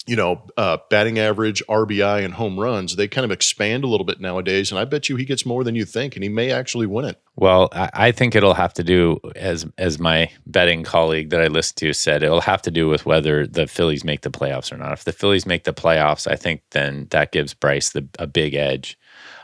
[0.07, 4.05] you know, uh, batting average, RBI, and home runs, they kind of expand a little
[4.05, 4.71] bit nowadays.
[4.71, 7.05] And I bet you he gets more than you think, and he may actually win
[7.05, 7.21] it.
[7.35, 11.47] Well, I, I think it'll have to do as as my betting colleague that I
[11.47, 14.77] listened to said, it'll have to do with whether the Phillies make the playoffs or
[14.77, 14.93] not.
[14.93, 18.55] If the Phillies make the playoffs, I think then that gives Bryce the, a big
[18.55, 18.97] edge.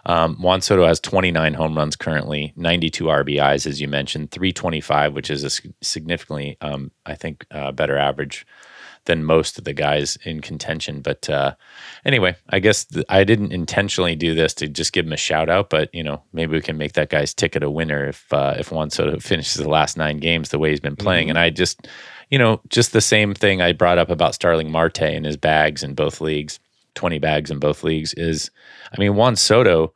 [0.05, 5.29] Um, Juan Soto has 29 home runs currently, 92 RBIs, as you mentioned, 325, which
[5.29, 5.49] is a
[5.81, 8.45] significantly, um, I think, uh, better average
[9.05, 11.01] than most of the guys in contention.
[11.01, 11.55] But uh,
[12.05, 15.49] anyway, I guess th- I didn't intentionally do this to just give him a shout
[15.49, 18.55] out, but you know maybe we can make that guy's ticket a winner if uh,
[18.57, 21.25] if Juan Soto finishes the last nine games the way he's been playing.
[21.25, 21.37] Mm-hmm.
[21.37, 21.87] And I just,
[22.29, 25.83] you know, just the same thing I brought up about Starling Marte and his bags
[25.83, 26.59] in both leagues,
[26.95, 28.51] twenty bags in both leagues is,
[28.91, 29.93] I mean, Juan Soto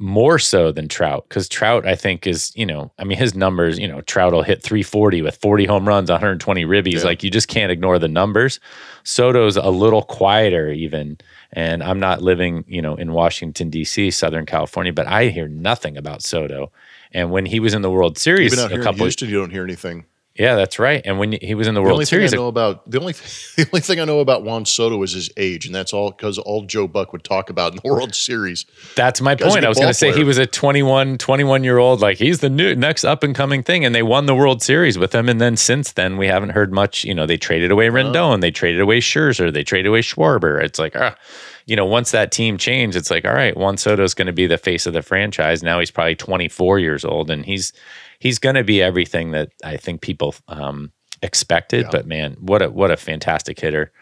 [0.00, 3.78] more so than Trout because Trout, I think, is, you know, I mean, his numbers,
[3.78, 6.94] you know, Trout will hit 340 with 40 home runs, 120 ribbies.
[6.94, 7.04] Yeah.
[7.04, 8.58] Like, you just can't ignore the numbers.
[9.04, 11.18] Soto's a little quieter, even.
[11.52, 15.98] And I'm not living, you know, in Washington, D.C., Southern California, but I hear nothing
[15.98, 16.72] about Soto.
[17.12, 19.28] And when he was in the World Series, Even out here a couple in Houston,
[19.28, 20.06] you don't hear anything.
[20.40, 21.02] Yeah, that's right.
[21.04, 22.98] And when he was in the, the World only Series, thing I know about the
[22.98, 23.12] only
[23.56, 26.38] the only thing I know about Juan Soto is his age, and that's all because
[26.38, 28.64] all Joe Buck would talk about in the World Series.
[28.96, 29.66] That's my point.
[29.66, 32.48] I was going to say he was a 21, 21 year old, like he's the
[32.48, 35.28] new next up and coming thing, and they won the World Series with him.
[35.28, 37.04] And then since then, we haven't heard much.
[37.04, 40.62] You know, they traded away Rendon, uh, they traded away Scherzer, they traded away Schwarber.
[40.62, 41.16] It's like, ah,
[41.66, 44.32] you know, once that team changed, it's like, all right, Juan Soto is going to
[44.32, 45.62] be the face of the franchise.
[45.62, 47.74] Now he's probably twenty four years old, and he's
[48.20, 50.36] he's going to be everything that I think people.
[50.46, 51.82] Um, expected.
[51.82, 51.90] Yeah.
[51.92, 53.92] But man, what a what a fantastic hitter!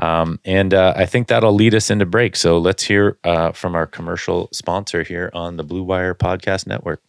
[0.00, 2.36] Um, and uh, I think that'll lead us into break.
[2.36, 7.02] So let's hear uh, from our commercial sponsor here on the Blue Wire Podcast Network.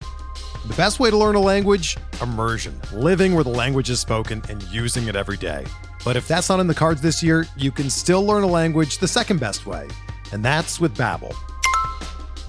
[0.00, 1.96] The best way to learn a language?
[2.20, 5.64] Immersion, living where the language is spoken and using it every day.
[6.04, 8.98] But if that's not in the cards this year, you can still learn a language
[8.98, 9.88] the second best way,
[10.32, 11.34] and that's with Babbel.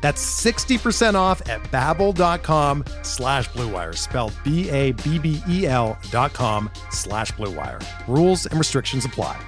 [0.00, 7.82] That's 60% off at babbel.com slash bluewire, spelled B-A-B-B-E-L dot com slash bluewire.
[8.06, 9.38] Rules and restrictions apply.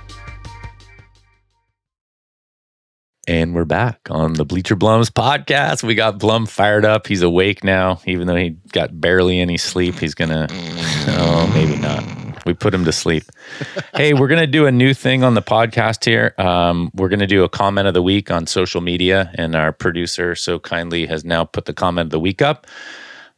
[3.28, 5.84] And we're back on the Bleacher Blums podcast.
[5.84, 7.06] We got Blum fired up.
[7.06, 9.94] He's awake now, even though he got barely any sleep.
[9.96, 12.02] He's gonna, oh, maybe not.
[12.50, 13.22] We put him to sleep.
[13.94, 16.34] hey, we're gonna do a new thing on the podcast here.
[16.36, 20.34] Um, we're gonna do a comment of the week on social media, and our producer
[20.34, 22.66] so kindly has now put the comment of the week up.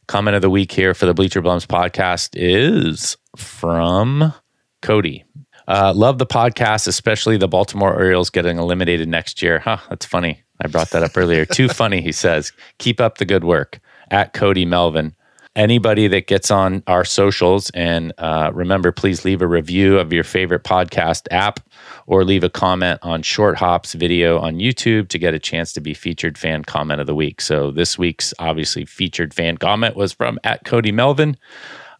[0.07, 4.33] Comment of the week here for the Bleacher Blums podcast is from
[4.81, 5.25] Cody.
[5.67, 9.59] Uh, love the podcast, especially the Baltimore Orioles getting eliminated next year.
[9.59, 10.41] Huh, that's funny.
[10.59, 11.45] I brought that up earlier.
[11.45, 12.51] Too funny, he says.
[12.79, 13.79] Keep up the good work.
[14.09, 15.15] At Cody Melvin.
[15.55, 20.23] Anybody that gets on our socials, and uh, remember, please leave a review of your
[20.23, 21.59] favorite podcast app
[22.07, 25.79] or leave a comment on Short Hops video on YouTube to get a chance to
[25.79, 27.39] be featured fan comment of the week.
[27.39, 31.37] So this week's obviously featured fan comment was from at Cody Melvin.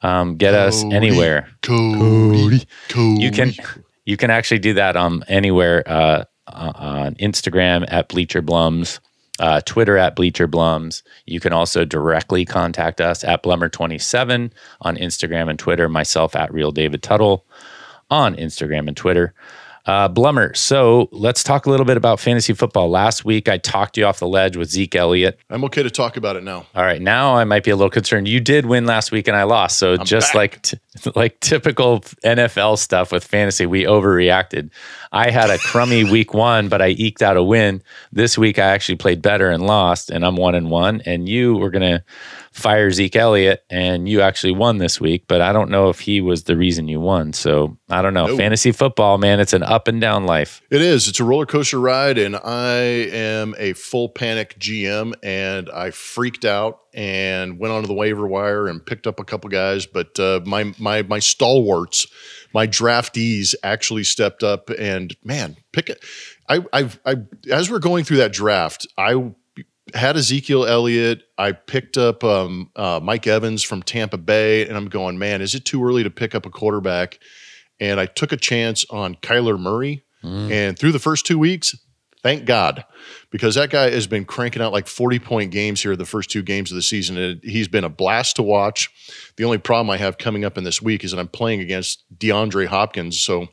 [0.01, 1.47] Um, get Cody, us anywhere.
[1.61, 3.21] Cody, Cody.
[3.21, 3.53] You can
[4.05, 8.99] you can actually do that um anywhere uh, on Instagram at Bleacher Blums,
[9.39, 11.01] uh, Twitter at Bleacher Blums.
[11.25, 15.89] You can also directly contact us at Blummer27 on Instagram and Twitter.
[15.89, 17.45] Myself at Real David Tuttle
[18.09, 19.33] on Instagram and Twitter.
[19.85, 22.89] Uh, Blummer, so let's talk a little bit about fantasy football.
[22.89, 25.37] Last week, I talked you off the ledge with Zeke Elliott.
[25.49, 26.65] I'm okay to talk about it now.
[26.73, 28.29] All right, now I might be a little concerned.
[28.29, 29.77] You did win last week, and I lost.
[29.79, 30.35] So I'm just back.
[30.35, 30.77] like t-
[31.15, 34.69] like typical NFL stuff with fantasy, we overreacted.
[35.11, 37.81] I had a crummy week one, but I eked out a win.
[38.11, 41.01] This week, I actually played better and lost, and I'm one and one.
[41.05, 42.03] And you were gonna
[42.51, 46.21] fire Zeke Elliott, and you actually won this week, but I don't know if he
[46.21, 47.33] was the reason you won.
[47.33, 48.27] So I don't know.
[48.27, 48.37] Nope.
[48.37, 50.61] Fantasy football, man, it's an up and down life.
[50.69, 51.07] It is.
[51.07, 52.75] It's a roller coaster ride, and I
[53.11, 58.67] am a full panic GM, and I freaked out and went onto the waiver wire
[58.67, 59.85] and picked up a couple guys.
[59.85, 62.07] But uh, my my my stalwarts,
[62.53, 66.03] my draftees actually stepped up and man, pick it.
[66.49, 67.15] I I've, I
[67.51, 69.31] as we're going through that draft, I
[69.93, 71.23] had Ezekiel Elliott.
[71.37, 75.55] I picked up um, uh, Mike Evans from Tampa Bay, and I'm going, man, is
[75.55, 77.19] it too early to pick up a quarterback?
[77.79, 80.05] And I took a chance on Kyler Murray.
[80.23, 80.51] Mm.
[80.51, 81.75] And through the first two weeks,
[82.23, 82.85] thank God,
[83.29, 86.41] because that guy has been cranking out like 40 point games here the first two
[86.41, 87.17] games of the season.
[87.17, 88.89] And he's been a blast to watch.
[89.35, 92.03] The only problem I have coming up in this week is that I'm playing against
[92.17, 93.19] DeAndre Hopkins.
[93.19, 93.49] So,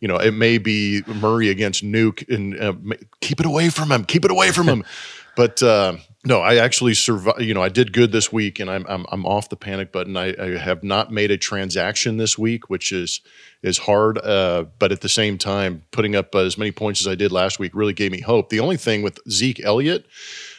[0.00, 2.74] you know, it may be Murray against Nuk and uh,
[3.20, 4.84] keep it away from him, keep it away from him.
[5.34, 7.42] But uh, no, I actually survived.
[7.42, 10.16] You know, I did good this week, and I'm I'm, I'm off the panic button.
[10.16, 13.20] I, I, have not made a transaction this week, which is
[13.62, 14.18] is hard.
[14.18, 17.58] Uh, but at the same time, putting up as many points as I did last
[17.58, 18.50] week really gave me hope.
[18.50, 20.06] The only thing with Zeke Elliott,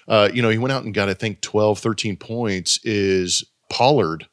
[0.07, 2.79] uh, you know, he went out and got I think 12, 13 points.
[2.83, 4.27] Is Pollard,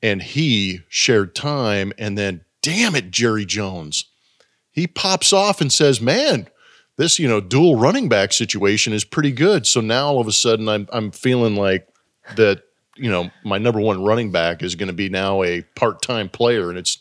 [0.00, 4.04] and he shared time, and then damn it, Jerry Jones,
[4.70, 6.46] he pops off and says, "Man."
[7.00, 9.66] This you know dual running back situation is pretty good.
[9.66, 11.88] So now all of a sudden I'm I'm feeling like
[12.36, 12.62] that
[12.96, 16.28] you know my number one running back is going to be now a part time
[16.28, 16.98] player, and it's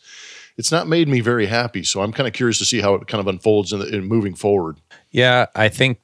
[0.58, 1.84] it's not made me very happy.
[1.84, 4.06] So I'm kind of curious to see how it kind of unfolds in, the, in
[4.06, 4.78] moving forward.
[5.12, 6.00] Yeah, I think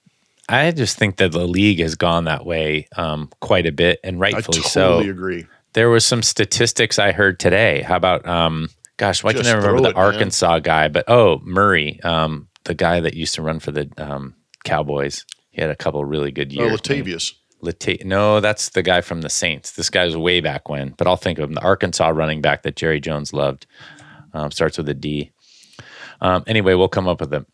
[0.49, 4.19] I just think that the league has gone that way um, quite a bit, and
[4.19, 4.81] rightfully so.
[4.81, 5.11] I totally so.
[5.11, 5.47] Agree.
[5.71, 7.81] There was some statistics I heard today.
[7.81, 10.61] How about um, gosh, why can't I remember the it, Arkansas man.
[10.63, 10.87] guy?
[10.89, 15.25] But oh, Murray, um, the guy that used to run for the um, Cowboys.
[15.49, 16.73] He had a couple really good oh, years.
[16.73, 17.33] Oh, Latavius.
[17.61, 19.71] Lata- no, that's the guy from the Saints.
[19.71, 21.55] This guy's way back when, but I'll think of him.
[21.55, 23.65] The Arkansas running back that Jerry Jones loved
[24.33, 25.31] um, starts with a D.
[26.21, 27.45] Um, anyway, we'll come up with him.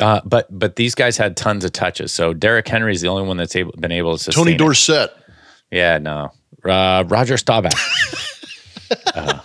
[0.00, 2.12] Uh, but but these guys had tons of touches.
[2.12, 5.10] So Derrick Henry is the only one that's able, been able to sustain Tony Dorsett.
[5.10, 5.16] It.
[5.72, 6.30] Yeah, no.
[6.64, 7.72] Uh, Roger Staubach.
[9.14, 9.40] uh,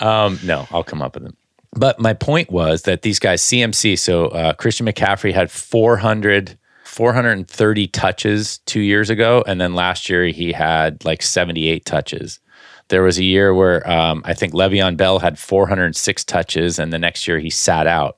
[0.00, 1.36] um, no, I'll come up with him.
[1.72, 7.86] But my point was that these guys, CMC, so uh, Christian McCaffrey had 400, 430
[7.88, 9.44] touches two years ago.
[9.46, 12.40] And then last year he had like 78 touches.
[12.88, 16.98] There was a year where um, I think Le'Veon Bell had 406 touches, and the
[16.98, 18.16] next year he sat out.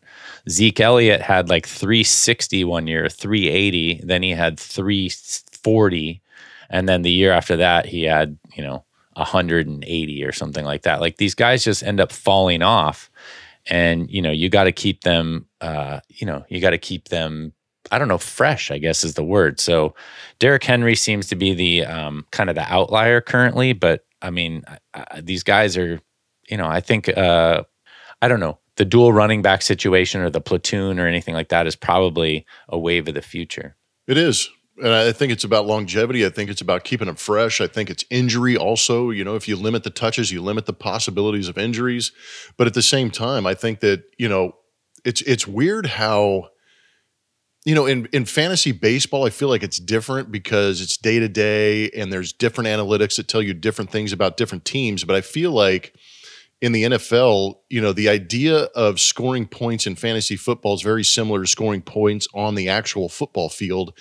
[0.49, 4.01] Zeke Elliott had like 360 one year, 380.
[4.03, 6.23] Then he had 340.
[6.71, 11.01] And then the year after that, he had, you know, 180 or something like that.
[11.01, 13.11] Like these guys just end up falling off
[13.67, 17.09] and you know you got to keep them uh, you know you got to keep
[17.09, 17.53] them
[17.91, 19.61] i don't know fresh i guess is the word.
[19.61, 19.95] So
[20.39, 24.63] Derrick henry seems to be the um, kind of the outlier currently but i mean
[24.95, 26.01] I, I, these guys are
[26.49, 27.63] you know i think uh,
[28.21, 31.67] i don't know the dual running back situation or the platoon or anything like that
[31.67, 33.77] is probably a wave of the future.
[34.07, 34.49] It is
[34.79, 36.25] and I think it's about longevity.
[36.25, 37.61] I think it's about keeping them fresh.
[37.61, 39.11] I think it's injury also.
[39.11, 42.13] You know, if you limit the touches, you limit the possibilities of injuries.
[42.57, 44.57] But at the same time, I think that you know,
[45.05, 46.49] it's it's weird how
[47.65, 51.29] you know in in fantasy baseball, I feel like it's different because it's day to
[51.29, 55.05] day, and there's different analytics that tell you different things about different teams.
[55.05, 55.95] But I feel like
[56.63, 61.03] in the NFL, you know, the idea of scoring points in fantasy football is very
[61.03, 63.93] similar to scoring points on the actual football field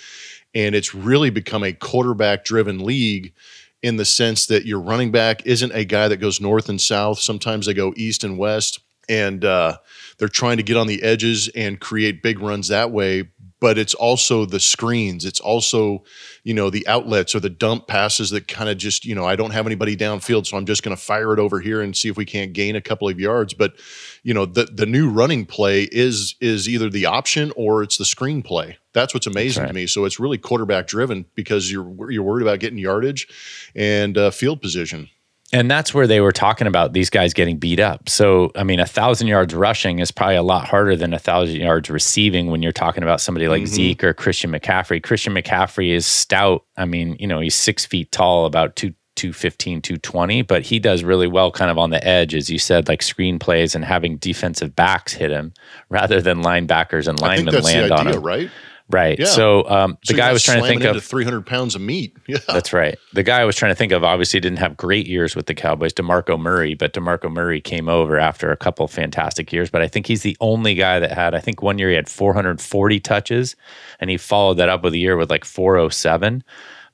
[0.54, 3.34] and it's really become a quarterback driven league
[3.82, 7.20] in the sense that your running back isn't a guy that goes north and south.
[7.20, 9.78] Sometimes they go east and west, and uh,
[10.18, 13.30] they're trying to get on the edges and create big runs that way
[13.62, 15.24] but it's also the screens.
[15.24, 16.04] It's also,
[16.44, 19.36] you know, the outlets or the dump passes that kind of just, you know, I
[19.36, 22.10] don't have anybody downfield, so I'm just going to fire it over here and see
[22.10, 23.54] if we can't gain a couple of yards.
[23.54, 23.76] But,
[24.24, 28.06] you know, the the new running play is is either the option or it's the
[28.06, 28.80] screen play.
[28.94, 29.70] That's what's amazing right.
[29.70, 29.88] to me.
[29.88, 33.28] So it's really quarterback driven because you're you're worried about getting yardage
[33.76, 35.08] and uh, field position.
[35.54, 38.08] And that's where they were talking about these guys getting beat up.
[38.08, 41.58] So, I mean, a thousand yards rushing is probably a lot harder than a thousand
[41.58, 43.74] yards receiving when you're talking about somebody like mm-hmm.
[43.74, 45.04] Zeke or Christian McCaffrey.
[45.04, 46.64] Christian McCaffrey is stout.
[46.78, 51.04] I mean, you know, he's six feet tall, about two, 215, 220, but he does
[51.04, 54.18] really well kind of on the edge, as you said, like screen plays and having
[54.18, 55.54] defensive backs hit him
[55.90, 58.22] rather than linebackers and linemen land idea, on him.
[58.22, 58.50] Right.
[58.92, 59.18] Right.
[59.20, 59.26] Yeah.
[59.26, 62.18] So um, the so guy I was trying to think of 300 pounds of meat.
[62.28, 62.38] Yeah.
[62.48, 62.98] That's right.
[63.14, 65.54] The guy I was trying to think of obviously didn't have great years with the
[65.54, 69.70] Cowboys, DeMarco Murray, but DeMarco Murray came over after a couple fantastic years.
[69.70, 72.08] But I think he's the only guy that had, I think one year he had
[72.08, 73.58] 440 touches
[74.00, 76.44] and he followed that up with a year with like 407.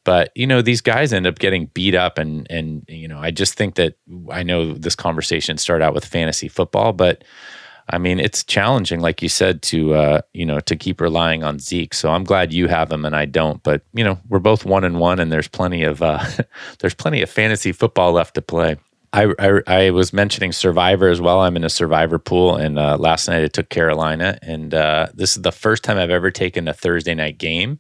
[0.08, 3.30] But you know these guys end up getting beat up, and and you know I
[3.30, 3.96] just think that
[4.32, 7.26] I know this conversation started out with fantasy football, but
[7.90, 11.60] I mean, it's challenging, like you said, to uh, you know to keep relying on
[11.60, 11.94] Zeke.
[11.94, 13.62] So I'm glad you have him and I don't.
[13.64, 16.24] But you know, we're both one and one, and there's plenty of uh,
[16.80, 18.78] there's plenty of fantasy football left to play.
[19.14, 21.40] I, I, I was mentioning Survivor as well.
[21.40, 25.38] I'm in a Survivor pool, and uh, last night I took Carolina, and uh, this
[25.38, 27.80] is the first time I've ever taken a Thursday night game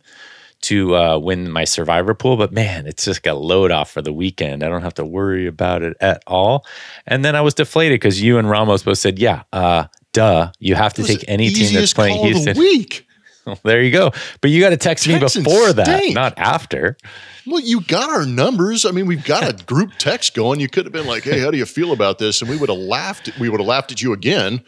[0.62, 2.38] to uh, win my survivor pool.
[2.38, 4.64] But man, it's just got load off for the weekend.
[4.64, 6.66] I don't have to worry about it at all.
[7.05, 10.76] And then I was deflated because you and Ramos both said, "Yeah, uh, duh, you
[10.76, 13.07] have to take any team that's playing Houston." week.
[13.48, 14.12] Well, there you go.
[14.41, 16.98] But you got to text Texans me before that, not after.
[17.45, 18.86] Well, you got our numbers.
[18.86, 20.60] I mean, we've got a group text going.
[20.60, 22.70] You could have been like, "Hey, how do you feel about this?" And we would
[22.70, 23.32] have laughed.
[23.39, 24.62] We would have laughed at you again,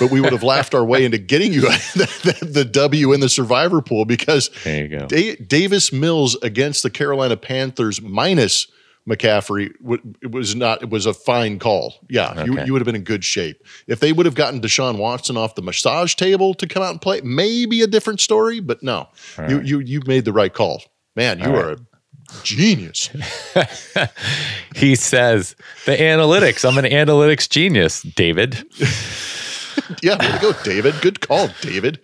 [0.00, 1.60] but we would have laughed our way into getting you
[1.94, 5.06] the, the, the, W in the survivor pool because there you go.
[5.06, 8.66] Da- Davis Mills against the Carolina Panthers minus
[9.08, 9.72] McCaffrey
[10.22, 11.94] it was not it was a fine call.
[12.08, 12.44] Yeah, okay.
[12.44, 13.62] you, you would have been in good shape.
[13.86, 17.00] If they would have gotten Deshaun Watson off the massage table to come out and
[17.00, 19.08] play, maybe a different story, but no.
[19.38, 20.82] All you you you made the right call.
[21.16, 21.78] Man, you All are right.
[21.78, 23.08] a genius.
[24.74, 26.66] he says the analytics.
[26.66, 28.64] I'm an analytics genius, David.
[30.02, 30.94] yeah, way to go, David.
[31.02, 32.00] Good call, David.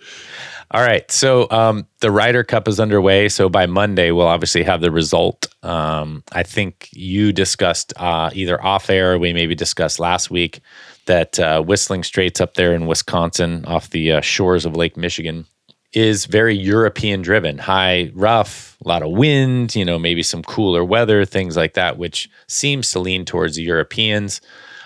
[0.73, 1.11] All right.
[1.11, 3.29] So um, the Ryder Cup is underway.
[3.29, 5.49] So by Monday, we'll obviously have the result.
[5.65, 10.61] Um, I think you discussed uh, either off air, we maybe discussed last week
[11.07, 15.47] that uh, Whistling Straits up there in Wisconsin, off the uh, shores of Lake Michigan,
[15.93, 17.59] is very European driven.
[17.59, 21.99] High, rough, a lot of wind, you know, maybe some cooler weather, things like that,
[21.99, 24.41] which seems to lean towards the Europeans.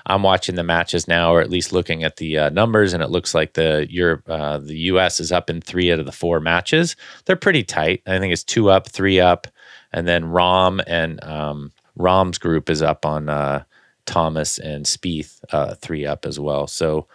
[0.06, 3.10] I'm watching the matches now, or at least looking at the uh, numbers, and it
[3.10, 5.18] looks like the Europe, uh, the U.S.
[5.18, 6.96] is up in three out of the four matches.
[7.24, 8.02] They're pretty tight.
[8.06, 9.46] I think it's two up, three up,
[9.92, 13.64] and then Rahm and um, Rahm's group is up on uh,
[14.04, 16.66] Thomas and Spieth, uh, three up as well.
[16.66, 17.06] So.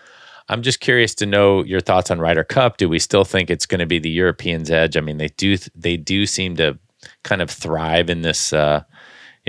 [0.52, 2.78] I'm just curious to know your thoughts on Ryder Cup.
[2.78, 4.98] Do we still think it's going to be the Europeans' edge?
[4.98, 6.80] I mean, they do they do seem to
[7.24, 8.84] kind of thrive in this uh,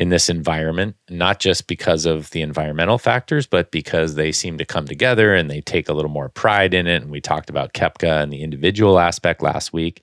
[0.01, 4.65] in this environment, not just because of the environmental factors, but because they seem to
[4.65, 7.03] come together and they take a little more pride in it.
[7.03, 10.03] And we talked about Koepka and the individual aspect last week.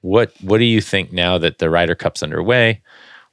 [0.00, 2.82] What what do you think now that the Ryder Cup's underway?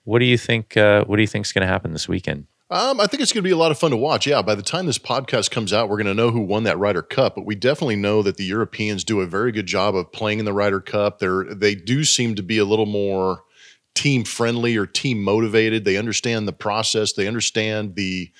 [0.03, 0.75] What do you think?
[0.75, 2.47] Uh, what do you think is going to happen this weekend?
[2.71, 4.25] Um, I think it's going to be a lot of fun to watch.
[4.25, 6.79] Yeah, by the time this podcast comes out, we're going to know who won that
[6.79, 7.35] Ryder Cup.
[7.35, 10.45] But we definitely know that the Europeans do a very good job of playing in
[10.45, 11.19] the Ryder Cup.
[11.19, 13.43] They're they do seem to be a little more
[13.99, 15.83] team friendly or team motivated.
[15.83, 17.11] They understand the process.
[17.11, 18.31] They understand the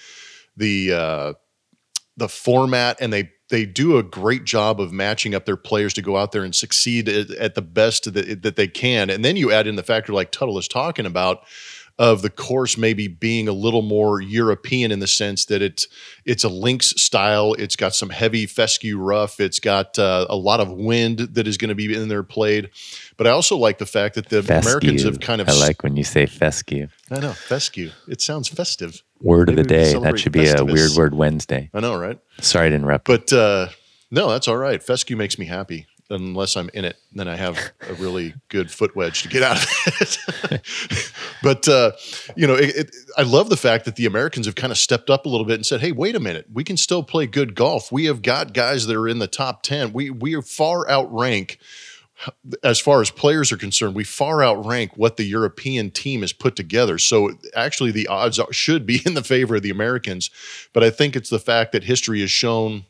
[0.56, 1.34] the uh,
[2.16, 6.02] the format, and they they do a great job of matching up their players to
[6.02, 9.10] go out there and succeed at, at the best that, that they can.
[9.10, 11.44] And then you add in the factor like Tuttle is talking about
[12.00, 15.90] of the course maybe being a little more European in the sense that it's
[16.24, 17.54] it's a links style.
[17.56, 19.42] It's got some heavy fescue rough.
[19.42, 22.70] It's got uh, a lot of wind that is going to be in there played.
[23.20, 24.70] But I also like the fact that the fescue.
[24.70, 25.50] Americans have kind of.
[25.50, 26.88] I like when you say fescue.
[27.12, 27.92] I know fescue.
[28.08, 29.04] It sounds festive.
[29.20, 29.94] Word Maybe of the day.
[30.00, 30.60] That should be Festivus.
[30.60, 31.70] a weird word Wednesday.
[31.74, 32.18] I know, right?
[32.40, 33.04] Sorry to interrupt.
[33.04, 33.68] But uh,
[34.10, 34.82] no, that's all right.
[34.82, 36.96] Fescue makes me happy unless I'm in it.
[37.12, 37.60] Then I have
[37.90, 39.70] a really good foot wedge to get out of
[40.52, 40.62] it.
[41.44, 41.92] but uh,
[42.38, 45.10] you know, it, it, I love the fact that the Americans have kind of stepped
[45.10, 47.54] up a little bit and said, "Hey, wait a minute, we can still play good
[47.54, 47.92] golf.
[47.92, 49.92] We have got guys that are in the top ten.
[49.92, 51.60] We we are far outrank."
[52.64, 56.56] As far as players are concerned, we far outrank what the European team has put
[56.56, 56.98] together.
[56.98, 60.30] So actually, the odds should be in the favor of the Americans.
[60.74, 62.86] But I think it's the fact that history has shown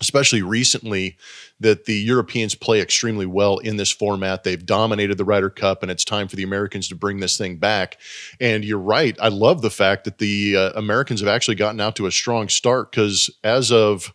[0.00, 1.16] especially recently,
[1.60, 4.44] that the Europeans play extremely well in this format.
[4.44, 7.56] They've dominated the Ryder Cup, and it's time for the Americans to bring this thing
[7.56, 7.98] back.
[8.40, 9.16] And you're right.
[9.20, 12.48] I love the fact that the uh, Americans have actually gotten out to a strong
[12.48, 14.12] start because as of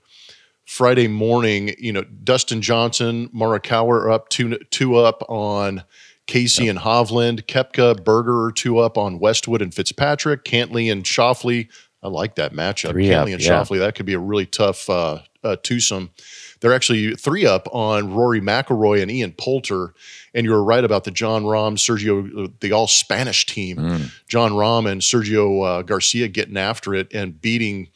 [0.69, 5.83] Friday morning, you know, Dustin Johnson, Morikawa are up two, two up on
[6.27, 6.75] Casey yep.
[6.75, 11.67] and Hovland, Koepka, Berger two up on Westwood and Fitzpatrick, Cantlay and Schauffele.
[12.03, 12.91] I like that matchup.
[12.91, 13.49] Three Cantlay up, and yeah.
[13.49, 16.11] Schauffele, that could be a really tough uh, uh, twosome.
[16.59, 19.95] They're actually three up on Rory McIlroy and Ian Poulter.
[20.35, 23.77] And you were right about the Jon Rahm, Sergio, the all Spanish team.
[23.77, 24.11] Mm.
[24.27, 27.87] Jon Rahm and Sergio uh, Garcia getting after it and beating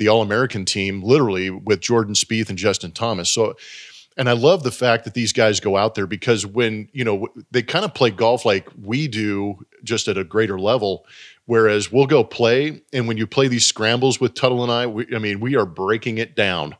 [0.00, 3.28] the All American team literally with Jordan Spieth and Justin Thomas.
[3.28, 3.54] So,
[4.16, 7.28] and I love the fact that these guys go out there because when, you know,
[7.50, 11.06] they kind of play golf like we do, just at a greater level.
[11.44, 15.06] Whereas we'll go play, and when you play these scrambles with Tuttle and I, we,
[15.14, 16.76] I mean, we are breaking it down.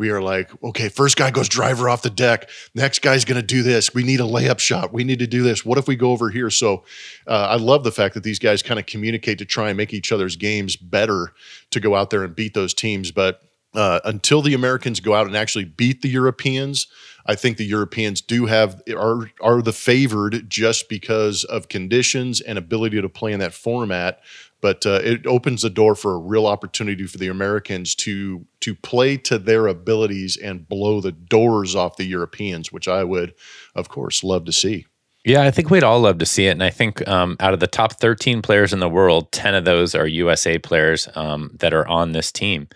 [0.00, 2.48] We are like, okay, first guy goes driver off the deck.
[2.74, 3.92] Next guy's going to do this.
[3.92, 4.94] We need a layup shot.
[4.94, 5.62] We need to do this.
[5.62, 6.48] What if we go over here?
[6.48, 6.84] So
[7.26, 9.92] uh, I love the fact that these guys kind of communicate to try and make
[9.92, 11.34] each other's games better
[11.72, 13.10] to go out there and beat those teams.
[13.10, 13.42] But
[13.74, 16.86] uh, until the Americans go out and actually beat the Europeans,
[17.26, 22.56] I think the Europeans do have are are the favored just because of conditions and
[22.56, 24.20] ability to play in that format.
[24.60, 28.74] But uh, it opens the door for a real opportunity for the Americans to to
[28.74, 33.34] play to their abilities and blow the doors off the Europeans, which I would,
[33.74, 34.86] of course, love to see.
[35.24, 36.52] Yeah, I think we'd all love to see it.
[36.52, 39.64] And I think um, out of the top 13 players in the world, 10 of
[39.66, 42.68] those are USA players um, that are on this team.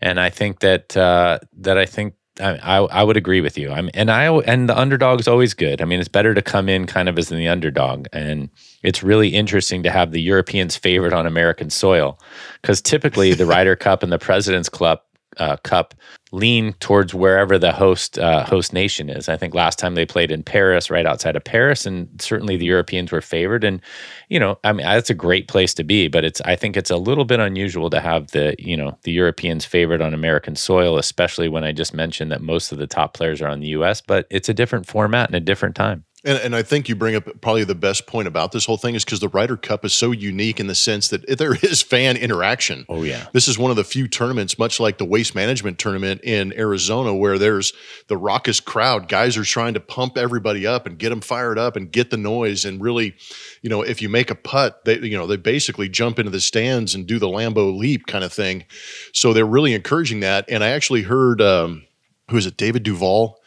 [0.00, 3.70] And I think that uh, that I think I, I, I would agree with you.
[3.70, 5.80] I'm and I and the underdog is always good.
[5.80, 8.48] I mean, it's better to come in kind of as the underdog, and
[8.82, 12.18] it's really interesting to have the Europeans favored on American soil
[12.62, 15.00] because typically the Ryder Cup and the President's Club
[15.38, 15.94] uh, Cup
[16.30, 19.28] lean towards wherever the host uh, host nation is.
[19.28, 22.66] I think last time they played in Paris, right outside of Paris, and certainly the
[22.66, 23.64] Europeans were favored.
[23.64, 23.80] And
[24.28, 26.90] you know, I mean, that's a great place to be, but it's I think it's
[26.90, 30.98] a little bit unusual to have the you know the Europeans favored on American soil,
[30.98, 34.00] especially when I just mentioned that most of the top players are on the U.S.
[34.00, 36.04] But it's a different format and a different time.
[36.24, 38.96] And, and, I think you bring up probably the best point about this whole thing
[38.96, 42.16] is because the Ryder Cup is so unique in the sense that there is fan
[42.16, 42.84] interaction.
[42.88, 46.22] Oh yeah, this is one of the few tournaments, much like the Waste Management tournament
[46.24, 47.72] in Arizona, where there's
[48.08, 49.08] the raucous crowd.
[49.08, 52.16] Guys are trying to pump everybody up and get them fired up and get the
[52.16, 52.64] noise.
[52.64, 53.14] And really,
[53.62, 56.40] you know, if you make a putt, they you know they basically jump into the
[56.40, 58.64] stands and do the Lambeau leap kind of thing.
[59.12, 60.46] So they're really encouraging that.
[60.48, 61.40] And I actually heard.
[61.40, 61.84] Um,
[62.30, 62.58] who is it?
[62.58, 63.40] David Duval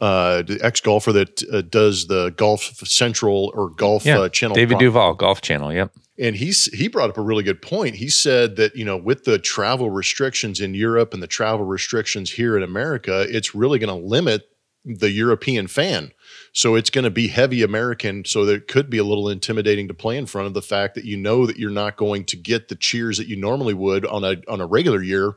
[0.00, 4.54] uh, the ex golfer that uh, does the Golf Central or Golf yeah, uh, Channel.
[4.54, 5.72] David Duval, Golf Channel.
[5.72, 5.92] Yep.
[6.18, 7.96] And he's he brought up a really good point.
[7.96, 12.32] He said that you know with the travel restrictions in Europe and the travel restrictions
[12.32, 14.48] here in America, it's really going to limit
[14.84, 16.12] the European fan.
[16.52, 18.24] So it's going to be heavy American.
[18.24, 20.94] So that it could be a little intimidating to play in front of the fact
[20.94, 24.06] that you know that you're not going to get the cheers that you normally would
[24.06, 25.36] on a on a regular year.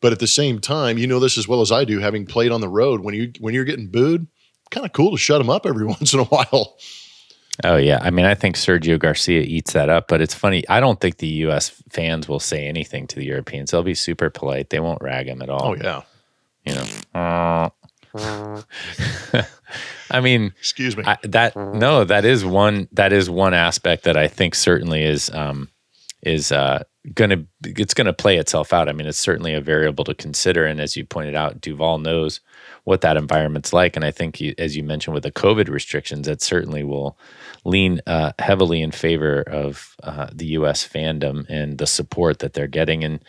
[0.00, 2.52] But at the same time, you know this as well as I do, having played
[2.52, 3.00] on the road.
[3.00, 4.26] When you when you're getting booed,
[4.70, 6.76] kind of cool to shut them up every once in a while.
[7.64, 10.62] Oh yeah, I mean, I think Sergio Garcia eats that up, but it's funny.
[10.68, 11.70] I don't think the U.S.
[11.90, 13.72] fans will say anything to the Europeans.
[13.72, 14.70] They'll be super polite.
[14.70, 15.70] They won't rag him at all.
[15.70, 16.02] Oh yeah,
[16.64, 16.84] you know.
[20.10, 21.02] I mean, excuse me.
[21.04, 22.88] I, that no, that is one.
[22.92, 25.68] That is one aspect that I think certainly is um,
[26.22, 26.84] is uh,
[27.14, 28.88] gonna it's gonna play itself out.
[28.88, 30.64] I mean, it's certainly a variable to consider.
[30.64, 32.40] And as you pointed out, Duval knows
[32.84, 33.96] what that environment's like.
[33.96, 37.18] And I think, as you mentioned, with the COVID restrictions, that certainly will
[37.64, 40.86] lean uh, heavily in favor of uh, the U.S.
[40.86, 43.04] fandom and the support that they're getting.
[43.04, 43.20] And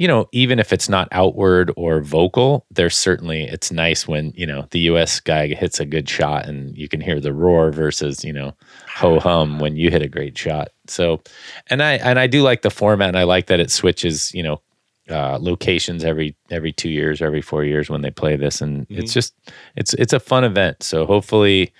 [0.00, 4.46] you know, even if it's not outward or vocal, there's certainly it's nice when you
[4.46, 5.20] know the U.S.
[5.20, 8.54] guy hits a good shot and you can hear the roar versus you know
[8.88, 10.68] ho hum when you hit a great shot.
[10.86, 11.20] So,
[11.66, 14.32] and I and I do like the format, and I like that it switches.
[14.32, 14.62] You know,
[15.10, 18.88] uh, locations every every two years, or every four years when they play this, and
[18.88, 19.02] mm-hmm.
[19.02, 19.34] it's just
[19.76, 20.82] it's it's a fun event.
[20.82, 21.74] So hopefully,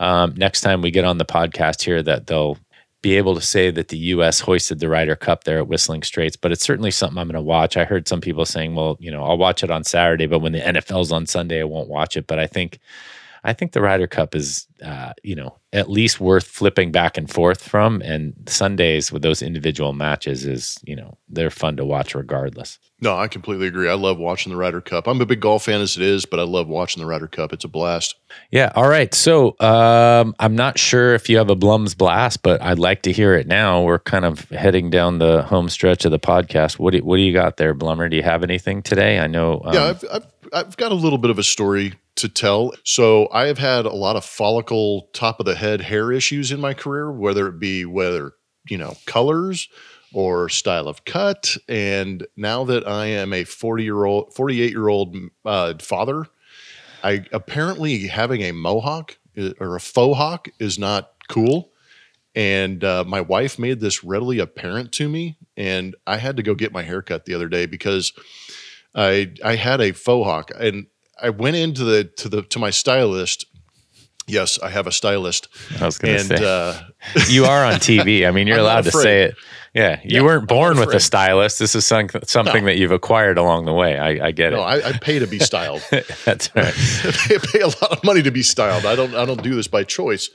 [0.00, 2.56] um, next time we get on the podcast here, that they'll
[3.06, 4.40] be able to say that the U.S.
[4.40, 7.40] hoisted the Ryder Cup there at Whistling Straits, but it's certainly something I'm going to
[7.40, 7.76] watch.
[7.76, 10.50] I heard some people saying, "Well, you know, I'll watch it on Saturday, but when
[10.50, 12.80] the NFL's on Sunday, I won't watch it." But I think
[13.46, 17.30] I think the Ryder Cup is, uh, you know, at least worth flipping back and
[17.30, 18.02] forth from.
[18.02, 22.80] And Sundays with those individual matches is, you know, they're fun to watch regardless.
[23.00, 23.88] No, I completely agree.
[23.88, 25.06] I love watching the Ryder Cup.
[25.06, 27.52] I'm a big golf fan as it is, but I love watching the Ryder Cup.
[27.52, 28.16] It's a blast.
[28.50, 28.72] Yeah.
[28.74, 29.14] All right.
[29.14, 33.12] So um, I'm not sure if you have a Blum's blast, but I'd like to
[33.12, 33.82] hear it now.
[33.82, 36.80] We're kind of heading down the home stretch of the podcast.
[36.80, 38.10] What do, what do you got there, Blummer?
[38.10, 39.20] Do you have anything today?
[39.20, 39.62] I know.
[39.64, 42.72] Um, yeah, I've, I've, I've got a little bit of a story to tell.
[42.84, 46.60] So I have had a lot of follicle top of the head hair issues in
[46.60, 48.32] my career, whether it be whether,
[48.68, 49.68] you know, colors
[50.12, 51.56] or style of cut.
[51.68, 56.26] And now that I am a 40 year old, 48 year old uh, father,
[57.02, 61.70] I apparently having a mohawk uh, or a faux hawk is not cool.
[62.34, 66.54] And uh, my wife made this readily apparent to me, and I had to go
[66.54, 68.12] get my haircut the other day because
[68.94, 70.86] I I had a faux hawk, and
[71.20, 73.46] I went into the to the to my stylist.
[74.28, 75.48] Yes, I have a stylist.
[75.80, 76.80] I was going to say uh,
[77.28, 78.26] you are on TV.
[78.26, 79.36] I mean, you're allowed to say it.
[79.76, 81.58] Yeah, you yeah, weren't born with a stylist.
[81.58, 82.70] This is some, something no.
[82.70, 83.98] that you've acquired along the way.
[83.98, 84.62] I, I get no, it.
[84.62, 85.84] I, I pay to be styled.
[86.24, 86.72] That's right.
[87.04, 88.86] I pay a lot of money to be styled.
[88.86, 89.14] I don't.
[89.14, 90.30] I don't do this by choice,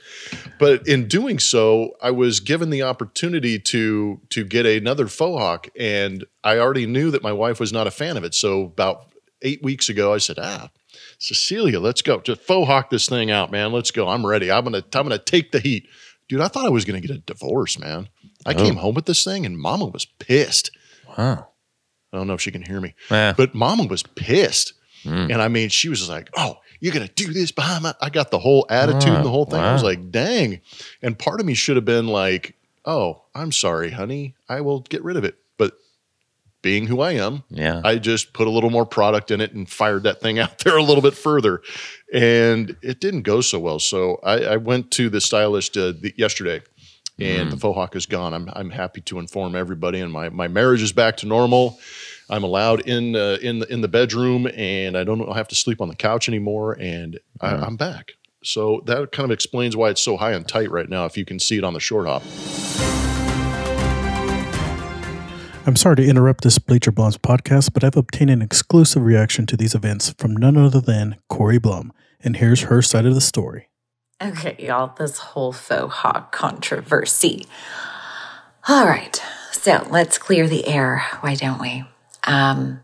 [0.60, 5.68] but in doing so, I was given the opportunity to to get another faux hawk,
[5.76, 8.34] and I already knew that my wife was not a fan of it.
[8.34, 9.11] So about
[9.42, 10.70] eight weeks ago, I said, ah,
[11.18, 12.20] Cecilia, let's go.
[12.20, 13.72] Just faux hawk this thing out, man.
[13.72, 14.08] Let's go.
[14.08, 14.50] I'm ready.
[14.50, 15.88] I'm gonna I'm gonna take the heat.
[16.28, 18.08] Dude, I thought I was gonna get a divorce, man.
[18.46, 18.56] I oh.
[18.56, 20.70] came home with this thing and mama was pissed.
[21.16, 21.48] Wow.
[22.12, 22.94] I don't know if she can hear me.
[23.10, 23.34] Yeah.
[23.36, 24.74] But mama was pissed.
[25.04, 25.32] Mm.
[25.32, 27.94] And I mean, she was like, oh, you're going to do this behind my.
[28.00, 29.60] I got the whole attitude and the whole thing.
[29.60, 29.90] I was wow.
[29.90, 30.60] like, dang.
[31.00, 34.34] And part of me should have been like, oh, I'm sorry, honey.
[34.48, 35.36] I will get rid of it.
[36.62, 37.80] Being who I am, Yeah.
[37.84, 40.76] I just put a little more product in it and fired that thing out there
[40.76, 41.60] a little bit further.
[42.12, 43.78] And it didn't go so well.
[43.80, 46.62] So I, I went to the stylist uh, the, yesterday
[47.18, 48.32] and the faux hawk is gone.
[48.32, 51.78] I'm, I'm happy to inform everybody and my, my marriage is back to normal.
[52.30, 55.82] I'm allowed in uh, in the in the bedroom, and I don't have to sleep
[55.82, 58.12] on the couch anymore, and I, I'm back.
[58.42, 61.04] So that kind of explains why it's so high and tight right now.
[61.04, 62.22] If you can see it on the short hop,
[65.64, 69.56] I'm sorry to interrupt this Bleacher Blum's podcast, but I've obtained an exclusive reaction to
[69.56, 73.68] these events from none other than Corey Blum, and here's her side of the story.
[74.20, 77.46] Okay, y'all, this whole faux hawk controversy.
[78.66, 81.84] All right, so let's clear the air, why don't we?
[82.24, 82.80] Um,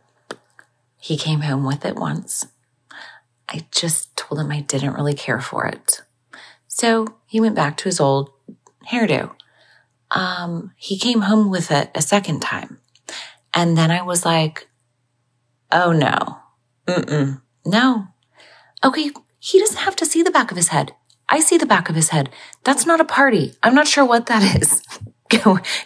[1.00, 2.46] he came home with it once.
[3.48, 6.02] I just told him I didn't really care for it.
[6.68, 8.30] So he went back to his old
[8.88, 9.34] hairdo.
[10.10, 12.80] Um, he came home with it a second time.
[13.54, 14.68] And then I was like,
[15.72, 16.38] oh no,
[16.86, 18.08] mm-mm, no.
[18.84, 20.92] Okay, he doesn't have to see the back of his head.
[21.28, 22.30] I see the back of his head.
[22.64, 23.54] That's not a party.
[23.62, 24.82] I'm not sure what that is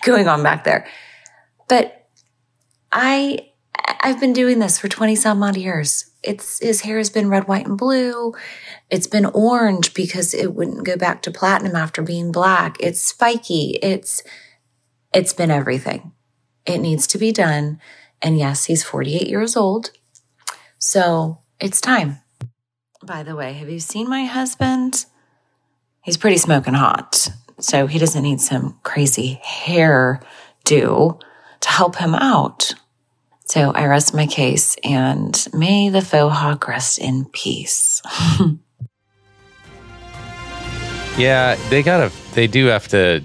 [0.02, 0.86] going on back there.
[1.68, 2.06] But
[2.92, 3.48] I
[4.00, 6.10] I've been doing this for 20 some odd years.
[6.22, 8.32] It's his hair has been red, white, and blue.
[8.90, 12.76] It's been orange because it wouldn't go back to platinum after being black.
[12.80, 13.78] It's spiky.
[13.82, 14.22] It's
[15.12, 16.12] it's been everything.
[16.64, 17.80] It needs to be done.
[18.20, 19.90] And yes, he's 48 years old.
[20.78, 22.18] So it's time.
[23.04, 25.06] By the way, have you seen my husband?
[26.02, 27.28] He's pretty smoking hot.
[27.58, 30.20] So he doesn't need some crazy hair
[30.64, 31.18] do
[31.60, 32.74] to help him out.
[33.52, 38.00] So I rest my case and may the faux hawk rest in peace.
[41.18, 42.10] Yeah, they gotta.
[42.32, 43.22] They do have to.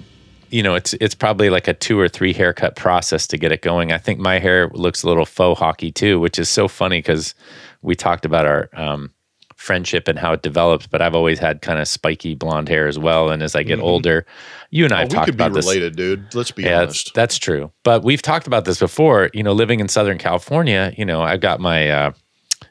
[0.50, 3.62] You know, it's it's probably like a two or three haircut process to get it
[3.62, 3.92] going.
[3.92, 7.34] I think my hair looks a little faux hockey too, which is so funny because
[7.80, 9.10] we talked about our um,
[9.58, 10.86] friendship and how it develops.
[10.86, 13.28] But I've always had kind of spiky blonde hair as well.
[13.30, 14.24] And as I get older,
[14.70, 15.66] you and I oh, have we talked could be about this.
[15.66, 16.34] related, dude.
[16.34, 17.12] Let's be Yeah, honest.
[17.12, 17.70] that's true.
[17.84, 19.30] But we've talked about this before.
[19.34, 22.12] You know, living in Southern California, you know, I've got my, uh,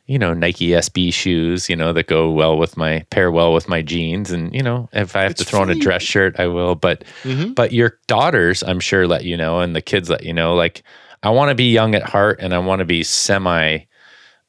[0.06, 3.68] you know, Nike SB shoes, you know, that go well with my pair well with
[3.68, 4.32] my jeans.
[4.32, 6.76] And, you know, if I have to It's throw on a dress shirt, I will.
[6.76, 7.54] But, Mhm.
[7.54, 10.84] but your daughters, I'm sure, let you know, and the kids let you know, like,
[11.24, 13.80] I want to be young at heart and I want to be semi,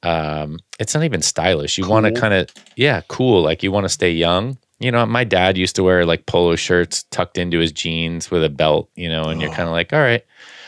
[0.04, 1.78] um, it's not even stylish.
[1.78, 3.42] You want to kind of, yeah, cool.
[3.42, 4.58] Like you want to stay young.
[4.80, 8.44] You know, my dad used to wear like polo shirts tucked into his jeans with
[8.44, 9.54] a belt, you know, and you're Oh.
[9.54, 10.24] kind of like, all right.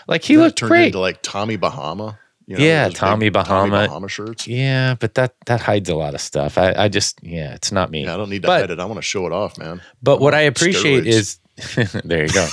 [0.08, 0.86] Like he That looked turned great.
[0.86, 2.18] into like Tommy Bahama.
[2.46, 3.86] You Yeah, those big Tommy Bahama.
[3.86, 4.48] Bahama shirts.
[4.48, 6.58] yeah, but that that hides a lot of stuff.
[6.58, 8.02] I, I just yeah, it's not me.
[8.02, 8.80] Yeah, I don't need to But- hide it.
[8.80, 9.80] I want to show it off, man.
[10.02, 11.38] But I'm what I appreciate steroids.
[11.86, 12.48] is there you go.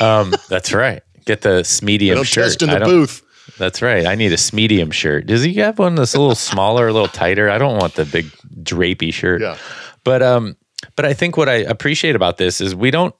[0.00, 1.02] um, that's right.
[1.24, 2.44] Get the I medium shirt.
[2.44, 3.22] test in I the booth.
[3.58, 4.06] That's right.
[4.06, 5.26] I need a medium shirt.
[5.26, 7.50] Does he have one that's a little smaller, a little tighter?
[7.50, 8.26] I don't want the big
[8.62, 9.40] drapey shirt.
[9.40, 9.56] Yeah.
[10.04, 10.56] But um,
[10.96, 13.14] but I think what I appreciate about this is we don't.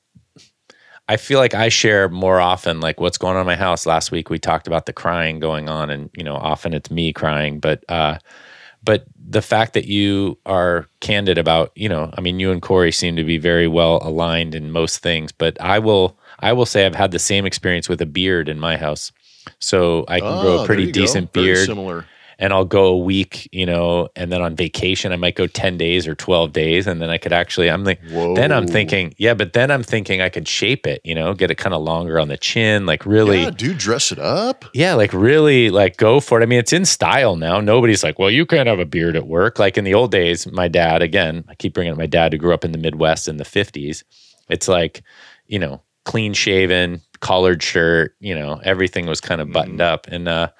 [1.09, 3.85] I feel like I share more often like what's going on in my house.
[3.85, 7.13] Last week we talked about the crying going on, and you know often it's me
[7.13, 8.19] crying, but uh,
[8.83, 12.93] but the fact that you are candid about you know I mean you and Corey
[12.93, 16.87] seem to be very well aligned in most things, but I will I will say
[16.87, 19.13] I've had the same experience with a beard in my house.
[19.59, 21.01] So I can Oh, grow a oh, pretty you go.
[21.01, 22.07] decent Very beard Similar.
[22.39, 25.77] and I'll go a week, you know, and then on vacation I might go 10
[25.77, 28.01] days or 12 days and then I could actually I'm like
[28.35, 31.51] then I'm thinking, yeah, but then I'm thinking I could shape it, you know, get
[31.51, 34.65] it kind of longer on the chin, like really Yeah, dude, dress it up.
[34.73, 36.43] yeah, like really like go for it.
[36.43, 37.61] I mean, it's in style now.
[37.61, 39.59] Nobody's like, well, you can't have a beard at work.
[39.59, 42.39] Like in the old days, my dad, again, I keep bringing up my dad who
[42.39, 44.03] grew up in the Midwest in the 50s.
[44.49, 45.03] It's like,
[45.47, 50.07] you know, clean shaven, collared shirt, you know, everything was kind of buttoned up.
[50.09, 50.51] And uh,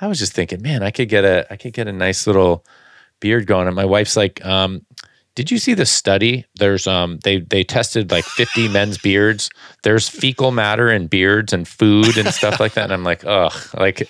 [0.00, 2.64] I was just thinking, man, I could get a, I could get a nice little
[3.20, 3.66] beard going.
[3.66, 4.84] And my wife's like, um,
[5.34, 6.44] did you see the study?
[6.56, 9.50] There's um they they tested like 50 men's beards.
[9.82, 12.84] There's fecal matter in beards and food and stuff like that.
[12.84, 14.08] And I'm like, ugh, like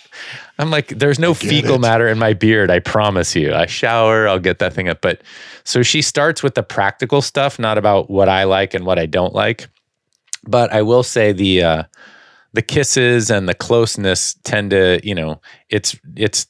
[0.59, 1.81] I'm like, there's no fecal it.
[1.81, 2.71] matter in my beard.
[2.71, 3.55] I promise you.
[3.55, 5.01] I shower, I'll get that thing up.
[5.01, 5.23] But
[5.65, 9.07] so she starts with the practical stuff, not about what I like and what I
[9.07, 9.69] don't like.
[10.45, 11.83] But I will say the uh
[12.55, 15.41] the kisses and the closeness tend to, you know,
[15.71, 16.47] it's it's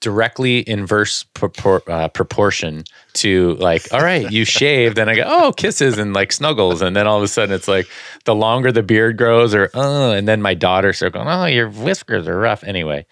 [0.00, 2.84] directly inverse propor- uh, proportion
[3.14, 6.96] to like, all right, you shaved, and I go, oh, kisses and like snuggles, and
[6.96, 7.86] then all of a sudden it's like
[8.24, 11.68] the longer the beard grows, or oh, and then my daughters are going, oh, your
[11.68, 12.64] whiskers are rough.
[12.64, 13.04] Anyway,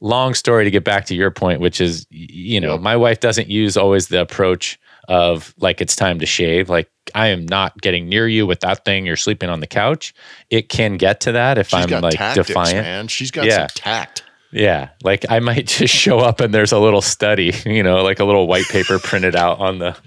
[0.00, 3.48] long story to get back to your point, which is, you know, my wife doesn't
[3.48, 4.78] use always the approach
[5.08, 6.70] of like it's time to shave.
[6.70, 9.06] Like I am not getting near you with that thing.
[9.06, 10.14] You're sleeping on the couch.
[10.50, 12.76] It can get to that if She's I'm like tactics, defiant.
[12.76, 13.08] man.
[13.08, 13.66] She's got Yeah.
[13.66, 14.24] some tact.
[14.54, 18.20] Yeah, like I might just show up and there's a little study, you know, like
[18.20, 19.96] a little white paper printed out on the.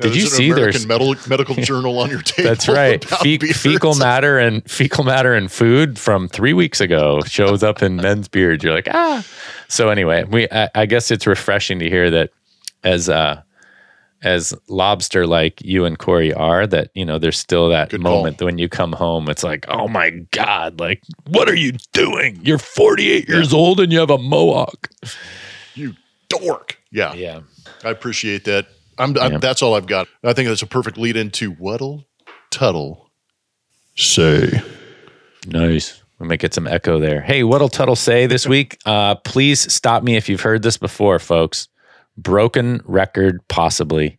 [0.00, 2.48] Did There's you see American there's medical, medical journal on your table?
[2.48, 3.04] That's right.
[3.04, 7.94] Fe- fecal matter and fecal matter and food from three weeks ago shows up in
[7.94, 8.64] men's beards.
[8.64, 9.24] You're like, ah.
[9.68, 12.30] So anyway, we I, I guess it's refreshing to hear that
[12.82, 13.42] as uh
[14.24, 18.16] as lobster like you and Corey are, that you know, there's still that Good call.
[18.16, 22.40] moment when you come home, it's like, oh my God, like, what are you doing?
[22.42, 24.88] You're 48 years old and you have a mohawk.
[25.74, 25.94] You
[26.28, 26.78] dork.
[26.90, 27.12] Yeah.
[27.14, 27.40] Yeah.
[27.84, 28.66] I appreciate that.
[28.98, 29.38] I'm, I'm Yeah.
[29.38, 30.08] that's all I've got.
[30.22, 32.04] I think that's a perfect lead into what'll
[32.50, 33.10] Tuttle
[33.96, 34.60] say.
[35.46, 36.00] Nice.
[36.18, 37.20] We might get some echo there.
[37.20, 38.78] Hey, what'll Tuttle say this week?
[38.86, 41.68] Uh, please stop me if you've heard this before, folks.
[42.16, 44.18] Broken record, possibly.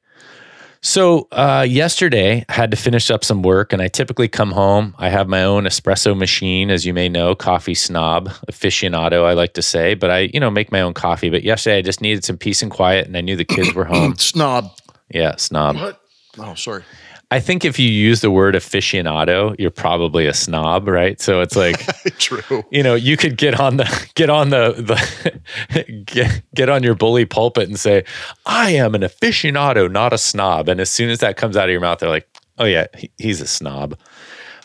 [0.82, 4.94] So uh, yesterday, I had to finish up some work, and I typically come home.
[5.00, 9.54] I have my own espresso machine, as you may know, coffee snob, aficionado, I like
[9.54, 9.96] to say.
[9.96, 11.32] But I, you know, make my own coffee.
[11.32, 13.86] But yesterday, I just needed some peace and quiet, and I knew the kids were
[13.86, 14.16] home.
[14.18, 14.72] Snob.
[15.10, 15.76] Yeah, snob.
[15.76, 16.02] What?
[16.38, 16.84] Oh, sorry.
[17.32, 21.20] I think if you use the word aficionado, you're probably a snob, right?
[21.20, 21.86] So it's like.
[22.20, 22.64] True.
[22.70, 26.96] you know, you could get on the get on the the get, get on your
[26.96, 28.04] bully pulpit and say,
[28.46, 31.72] "I am an aficionado, not a snob." And as soon as that comes out of
[31.72, 33.98] your mouth, they're like, "Oh yeah, he, he's a snob."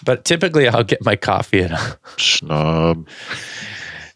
[0.05, 3.07] But typically, I'll get my coffee at Snob.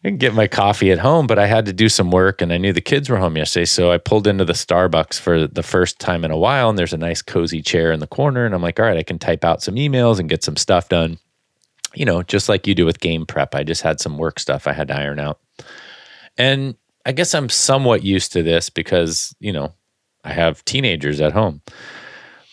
[0.04, 1.26] And get my coffee at home.
[1.26, 3.64] But I had to do some work, and I knew the kids were home yesterday,
[3.64, 6.68] so I pulled into the Starbucks for the first time in a while.
[6.68, 9.02] And there's a nice cozy chair in the corner, and I'm like, "All right, I
[9.02, 11.18] can type out some emails and get some stuff done."
[11.94, 13.54] you know, just like you do with game prep.
[13.54, 15.40] I just had some work stuff I had to iron out.
[16.36, 16.74] And
[17.06, 19.72] I guess I'm somewhat used to this because, you know,
[20.24, 21.62] I have teenagers at home.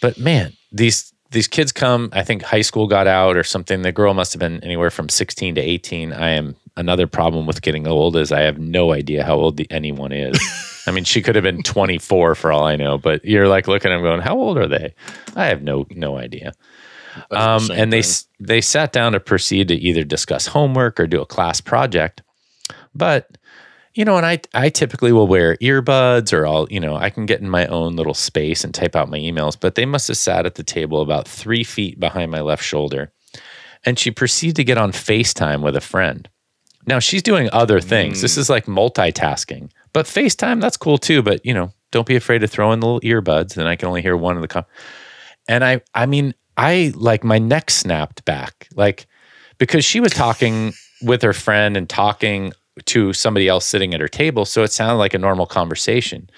[0.01, 3.83] But man, these these kids come, I think high school got out or something.
[3.83, 6.11] The girl must have been anywhere from 16 to 18.
[6.11, 9.67] I am another problem with getting old is I have no idea how old the,
[9.71, 10.39] anyone is.
[10.87, 13.91] I mean, she could have been 24 for all I know, but you're like looking
[13.91, 14.93] at them going, how old are they?
[15.35, 16.53] I have no no idea.
[17.29, 18.25] Um, Same and they thing.
[18.39, 22.23] they sat down to proceed to either discuss homework or do a class project.
[22.95, 23.37] But
[23.93, 27.25] you know, and I I typically will wear earbuds or I'll you know I can
[27.25, 29.57] get in my own little space and type out my emails.
[29.59, 33.11] But they must have sat at the table about three feet behind my left shoulder,
[33.85, 36.29] and she proceeded to get on Facetime with a friend.
[36.87, 38.21] Now she's doing other things.
[38.21, 38.39] This mm.
[38.39, 39.71] is like multitasking.
[39.93, 41.21] But FaceTime, that's cool too.
[41.21, 43.53] But you know, don't be afraid to throw in the little earbuds.
[43.55, 44.47] Then I can only hear one of the.
[44.47, 44.65] Com-
[45.47, 49.07] and I, I mean, I like my neck snapped back, like
[49.57, 52.53] because she was talking with her friend and talking
[52.85, 56.29] to somebody else sitting at her table, so it sounded like a normal conversation.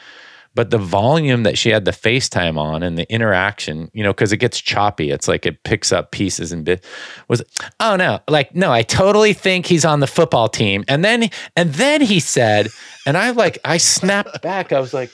[0.55, 4.31] But the volume that she had the FaceTime on and the interaction, you know, because
[4.31, 5.09] it gets choppy.
[5.09, 6.85] It's like it picks up pieces and bit
[7.27, 7.41] was
[7.79, 10.83] oh no, like no, I totally think he's on the football team.
[10.87, 12.67] And then and then he said,
[13.07, 14.71] and I like I snapped back.
[14.71, 15.09] I was like,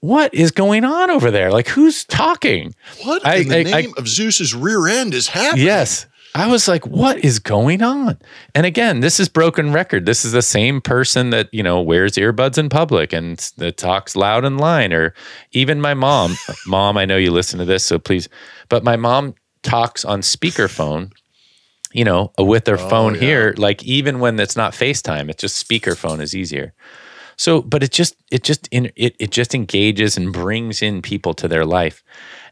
[0.00, 1.50] what is going on over there?
[1.50, 2.74] Like who's talking?
[3.04, 5.64] What I- in the I- I- name of Zeus's rear end is happening?
[5.64, 6.04] Yes.
[6.34, 8.18] I was like, what is going on?
[8.54, 10.06] And again, this is broken record.
[10.06, 14.14] This is the same person that, you know, wears earbuds in public and that talks
[14.14, 14.92] loud in line.
[14.92, 15.14] Or
[15.52, 16.36] even my mom.
[16.66, 18.28] mom, I know you listen to this, so please.
[18.68, 21.12] But my mom talks on speakerphone,
[21.92, 23.20] you know, with their oh, phone yeah.
[23.20, 23.54] here.
[23.56, 26.74] Like even when it's not FaceTime, it's just speakerphone is easier.
[27.36, 31.34] So, but it just it just in it it just engages and brings in people
[31.34, 32.02] to their life.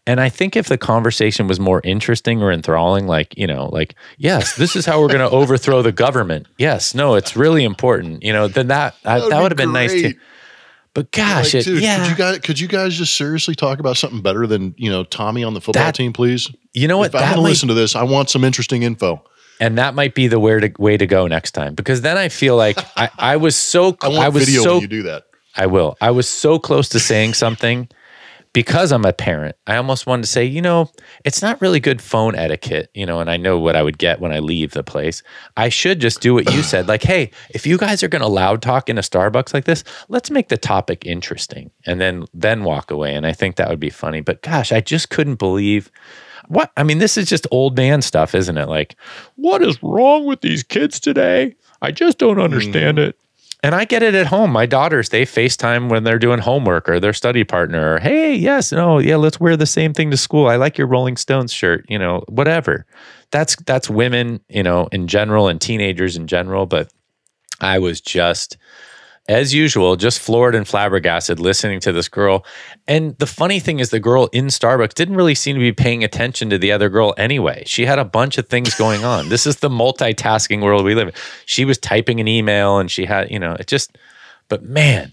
[0.06, 3.96] And I think if the conversation was more interesting or enthralling, like, you know, like,
[4.18, 6.46] yes, this is how we're going to overthrow the government.
[6.58, 8.22] Yes, no, it's really important.
[8.22, 10.14] You know, then that that, would that would have been nice too.
[10.94, 11.98] But gosh, Like, it, dude, yeah.
[11.98, 15.04] could you guys could you guys just seriously talk about something better than you know
[15.04, 16.50] Tommy on the football That- team, please?
[16.72, 17.08] you know what?
[17.08, 19.22] If I'm going to listen to this, I want some interesting info.
[19.60, 22.28] and that might be the where to, way to go next time because then I
[22.28, 25.24] feel like I, I was so I I was video so when you do that.
[25.56, 25.96] I will.
[26.00, 27.88] I was so close to saying something
[28.56, 29.54] because I'm a parent.
[29.66, 30.90] I almost wanted to say, you know,
[31.26, 34.18] it's not really good phone etiquette, you know, and I know what I would get
[34.18, 35.22] when I leave the place.
[35.58, 36.88] I should just do what you said.
[36.88, 39.84] Like, hey, if you guys are going to loud talk in a Starbucks like this,
[40.08, 43.14] let's make the topic interesting and then then walk away.
[43.14, 44.22] And I think that would be funny.
[44.22, 45.90] But gosh, I just couldn't believe
[46.48, 48.70] what I mean, this is just old man stuff, isn't it?
[48.70, 48.96] Like,
[49.34, 51.56] what is wrong with these kids today?
[51.82, 53.08] I just don't understand mm.
[53.08, 53.18] it.
[53.62, 54.52] And I get it at home.
[54.52, 58.70] My daughters, they FaceTime when they're doing homework or their study partner, or hey, yes,
[58.70, 60.46] no, yeah, let's wear the same thing to school.
[60.46, 62.86] I like your Rolling Stones shirt, you know, whatever.
[63.30, 66.66] That's that's women, you know, in general and teenagers in general.
[66.66, 66.92] But
[67.60, 68.56] I was just,
[69.28, 72.44] as usual, just floored and flabbergasted listening to this girl.
[72.86, 76.04] And the funny thing is, the girl in Starbucks didn't really seem to be paying
[76.04, 77.64] attention to the other girl anyway.
[77.66, 79.28] She had a bunch of things going on.
[79.28, 81.14] this is the multitasking world we live in.
[81.44, 83.98] She was typing an email and she had, you know, it just,
[84.48, 85.12] but man,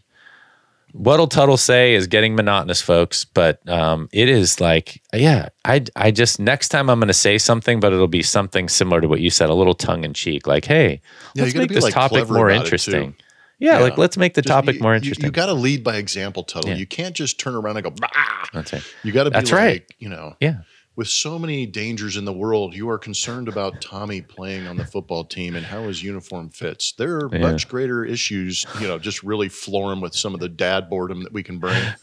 [0.92, 3.26] what'll Tuttle say is getting monotonous, folks.
[3.26, 7.40] But um, it is like, yeah, I, I just next time I'm going to say
[7.40, 10.46] something, but it'll be something similar to what you said, a little tongue in cheek,
[10.46, 11.02] like, hey,
[11.34, 13.14] Yeah, let's make this like, topic more interesting.
[13.14, 13.18] too.
[13.64, 13.84] Yeah, Yeah.
[13.84, 15.26] like let's make the Just- topic you- more you- interesting.
[15.26, 16.72] You, got to lead by example, Tuttle.
[16.72, 16.76] Yeah.
[16.78, 18.08] You can't just turn around and go, bah!
[18.54, 18.84] That's right.
[19.04, 19.84] You got to be That's like, right.
[20.00, 20.58] you know, Yeah.
[20.96, 24.86] with so many dangers in the world, you are concerned about Tommy playing on the
[24.86, 26.92] football team and how his uniform fits.
[26.98, 27.40] There are Yeah.
[27.40, 31.24] much greater issues, you know, just really floor him with some of the dad boredom
[31.24, 31.82] that we can bring.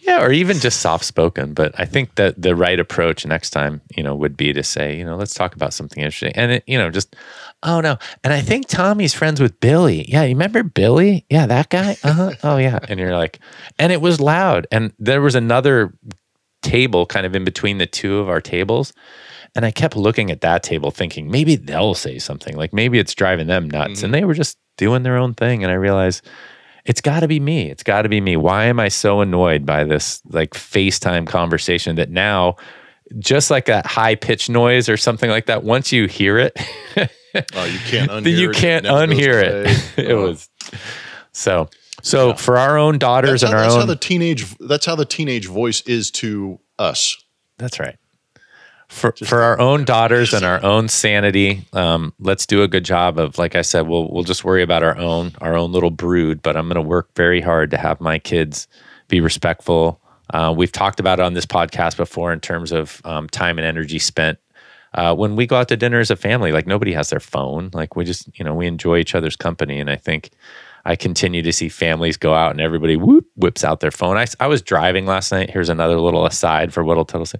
[0.00, 1.54] Yeah, or even just soft spoken.
[1.54, 4.96] But I think that the right approach next time, you know, would be to say,
[4.98, 6.32] you know, let's talk about something interesting.
[6.34, 7.14] And it, you know, just
[7.62, 7.98] oh no.
[8.24, 10.04] And I think Tommy's friends with Billy.
[10.08, 11.24] Yeah, you remember Billy?
[11.30, 11.96] Yeah, that guy?
[12.02, 12.32] Uh-huh.
[12.42, 12.78] Oh yeah.
[12.88, 13.38] And you're like,
[13.78, 14.66] and it was loud.
[14.70, 15.92] And there was another
[16.62, 18.92] table kind of in between the two of our tables.
[19.54, 22.56] And I kept looking at that table thinking maybe they'll say something.
[22.56, 24.02] Like maybe it's driving them nuts.
[24.02, 25.62] And they were just doing their own thing.
[25.62, 26.26] And I realized
[26.84, 27.70] it's got to be me.
[27.70, 28.36] It's got to be me.
[28.36, 32.56] Why am I so annoyed by this like FaceTime conversation that now,
[33.18, 36.58] just like that high pitched noise or something like that, once you hear it,
[37.54, 38.56] Oh, you can't unhear then you it.
[38.56, 39.92] can't goes unhear it.
[39.98, 40.28] it Oh.
[40.28, 40.48] was
[41.32, 41.68] so.
[42.02, 44.58] So for our own daughters That's, and how, our that's how own, the teenage.
[44.58, 47.16] That's how the teenage voice is to us.
[47.58, 47.96] that's right.
[48.88, 53.18] For for our own daughters and our own sanity, um, let's do a good job
[53.18, 56.42] of, like I said, we'll we'll just worry about our own our own little brood.
[56.42, 58.66] But I'm going to work very hard to have my kids
[59.08, 60.00] be respectful.
[60.34, 63.66] Uh, we've talked about it on this podcast before in terms of um, time and
[63.66, 64.38] energy spent
[64.94, 66.52] uh, when we go out to dinner as a family.
[66.52, 67.70] Like nobody has their phone.
[67.72, 70.30] Like we just you know we enjoy each other's company, and I think
[70.84, 74.16] I continue to see families go out and everybody whoop whips out their phone.
[74.16, 75.50] I, I was driving last night.
[75.50, 77.34] Here's another little aside for tell us.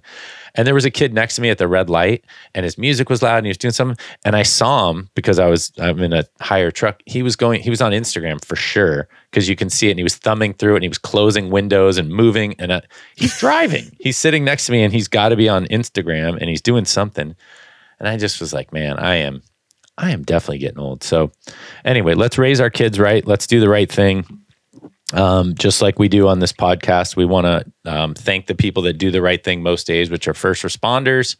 [0.55, 3.09] And there was a kid next to me at the red light, and his music
[3.09, 3.97] was loud, and he was doing something.
[4.23, 7.01] And I saw him because I was I'm in a higher truck.
[7.05, 7.61] He was going.
[7.61, 9.91] He was on Instagram for sure because you can see it.
[9.91, 12.55] And he was thumbing through it, and he was closing windows and moving.
[12.59, 12.81] And uh,
[13.15, 13.95] he's driving.
[13.99, 16.85] he's sitting next to me, and he's got to be on Instagram, and he's doing
[16.85, 17.35] something.
[17.99, 19.41] And I just was like, man, I am
[19.97, 21.03] I am definitely getting old.
[21.03, 21.31] So,
[21.85, 23.25] anyway, let's raise our kids right.
[23.25, 24.25] Let's do the right thing.
[25.13, 28.83] Um, just like we do on this podcast, we want to um, thank the people
[28.83, 31.35] that do the right thing most days, which are first responders,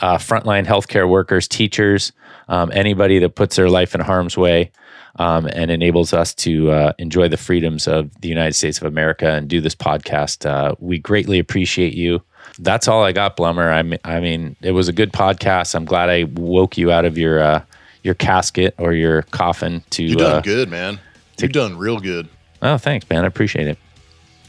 [0.00, 2.12] uh, frontline healthcare workers, teachers,
[2.48, 4.70] um, anybody that puts their life in harm's way
[5.16, 9.28] um, and enables us to uh, enjoy the freedoms of the United States of America
[9.28, 10.46] and do this podcast.
[10.48, 12.22] Uh, we greatly appreciate you.
[12.58, 13.72] That's all I got, Blummer.
[13.72, 15.74] I mean, I mean, it was a good podcast.
[15.74, 17.64] I'm glad I woke you out of your uh,
[18.02, 20.02] your casket or your coffin to.
[20.02, 21.00] You done uh, good, man.
[21.38, 22.28] You've done real good.
[22.62, 23.24] Oh, thanks, man.
[23.24, 23.78] I appreciate it.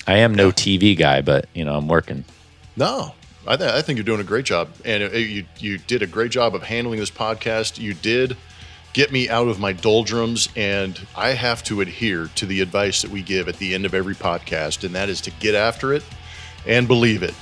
[0.08, 2.26] I am no TV guy, but you know, I'm working.
[2.76, 3.14] No,
[3.48, 6.08] I, th- I think you're doing a great job, and uh, you you did a
[6.08, 7.80] great job of handling this podcast.
[7.80, 8.36] You did
[8.94, 13.12] get me out of my doldrums, and I have to adhere to the advice that
[13.12, 16.04] we give at the end of every podcast, and that is to get after it
[16.66, 17.34] and believe it.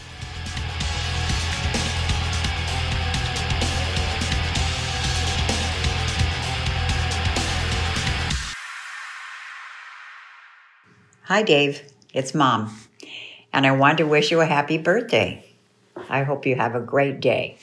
[11.29, 11.83] Hi, Dave.
[12.11, 12.75] It's Mom.
[13.53, 15.45] And I want to wish you a happy birthday.
[16.09, 17.59] I hope you have a great day.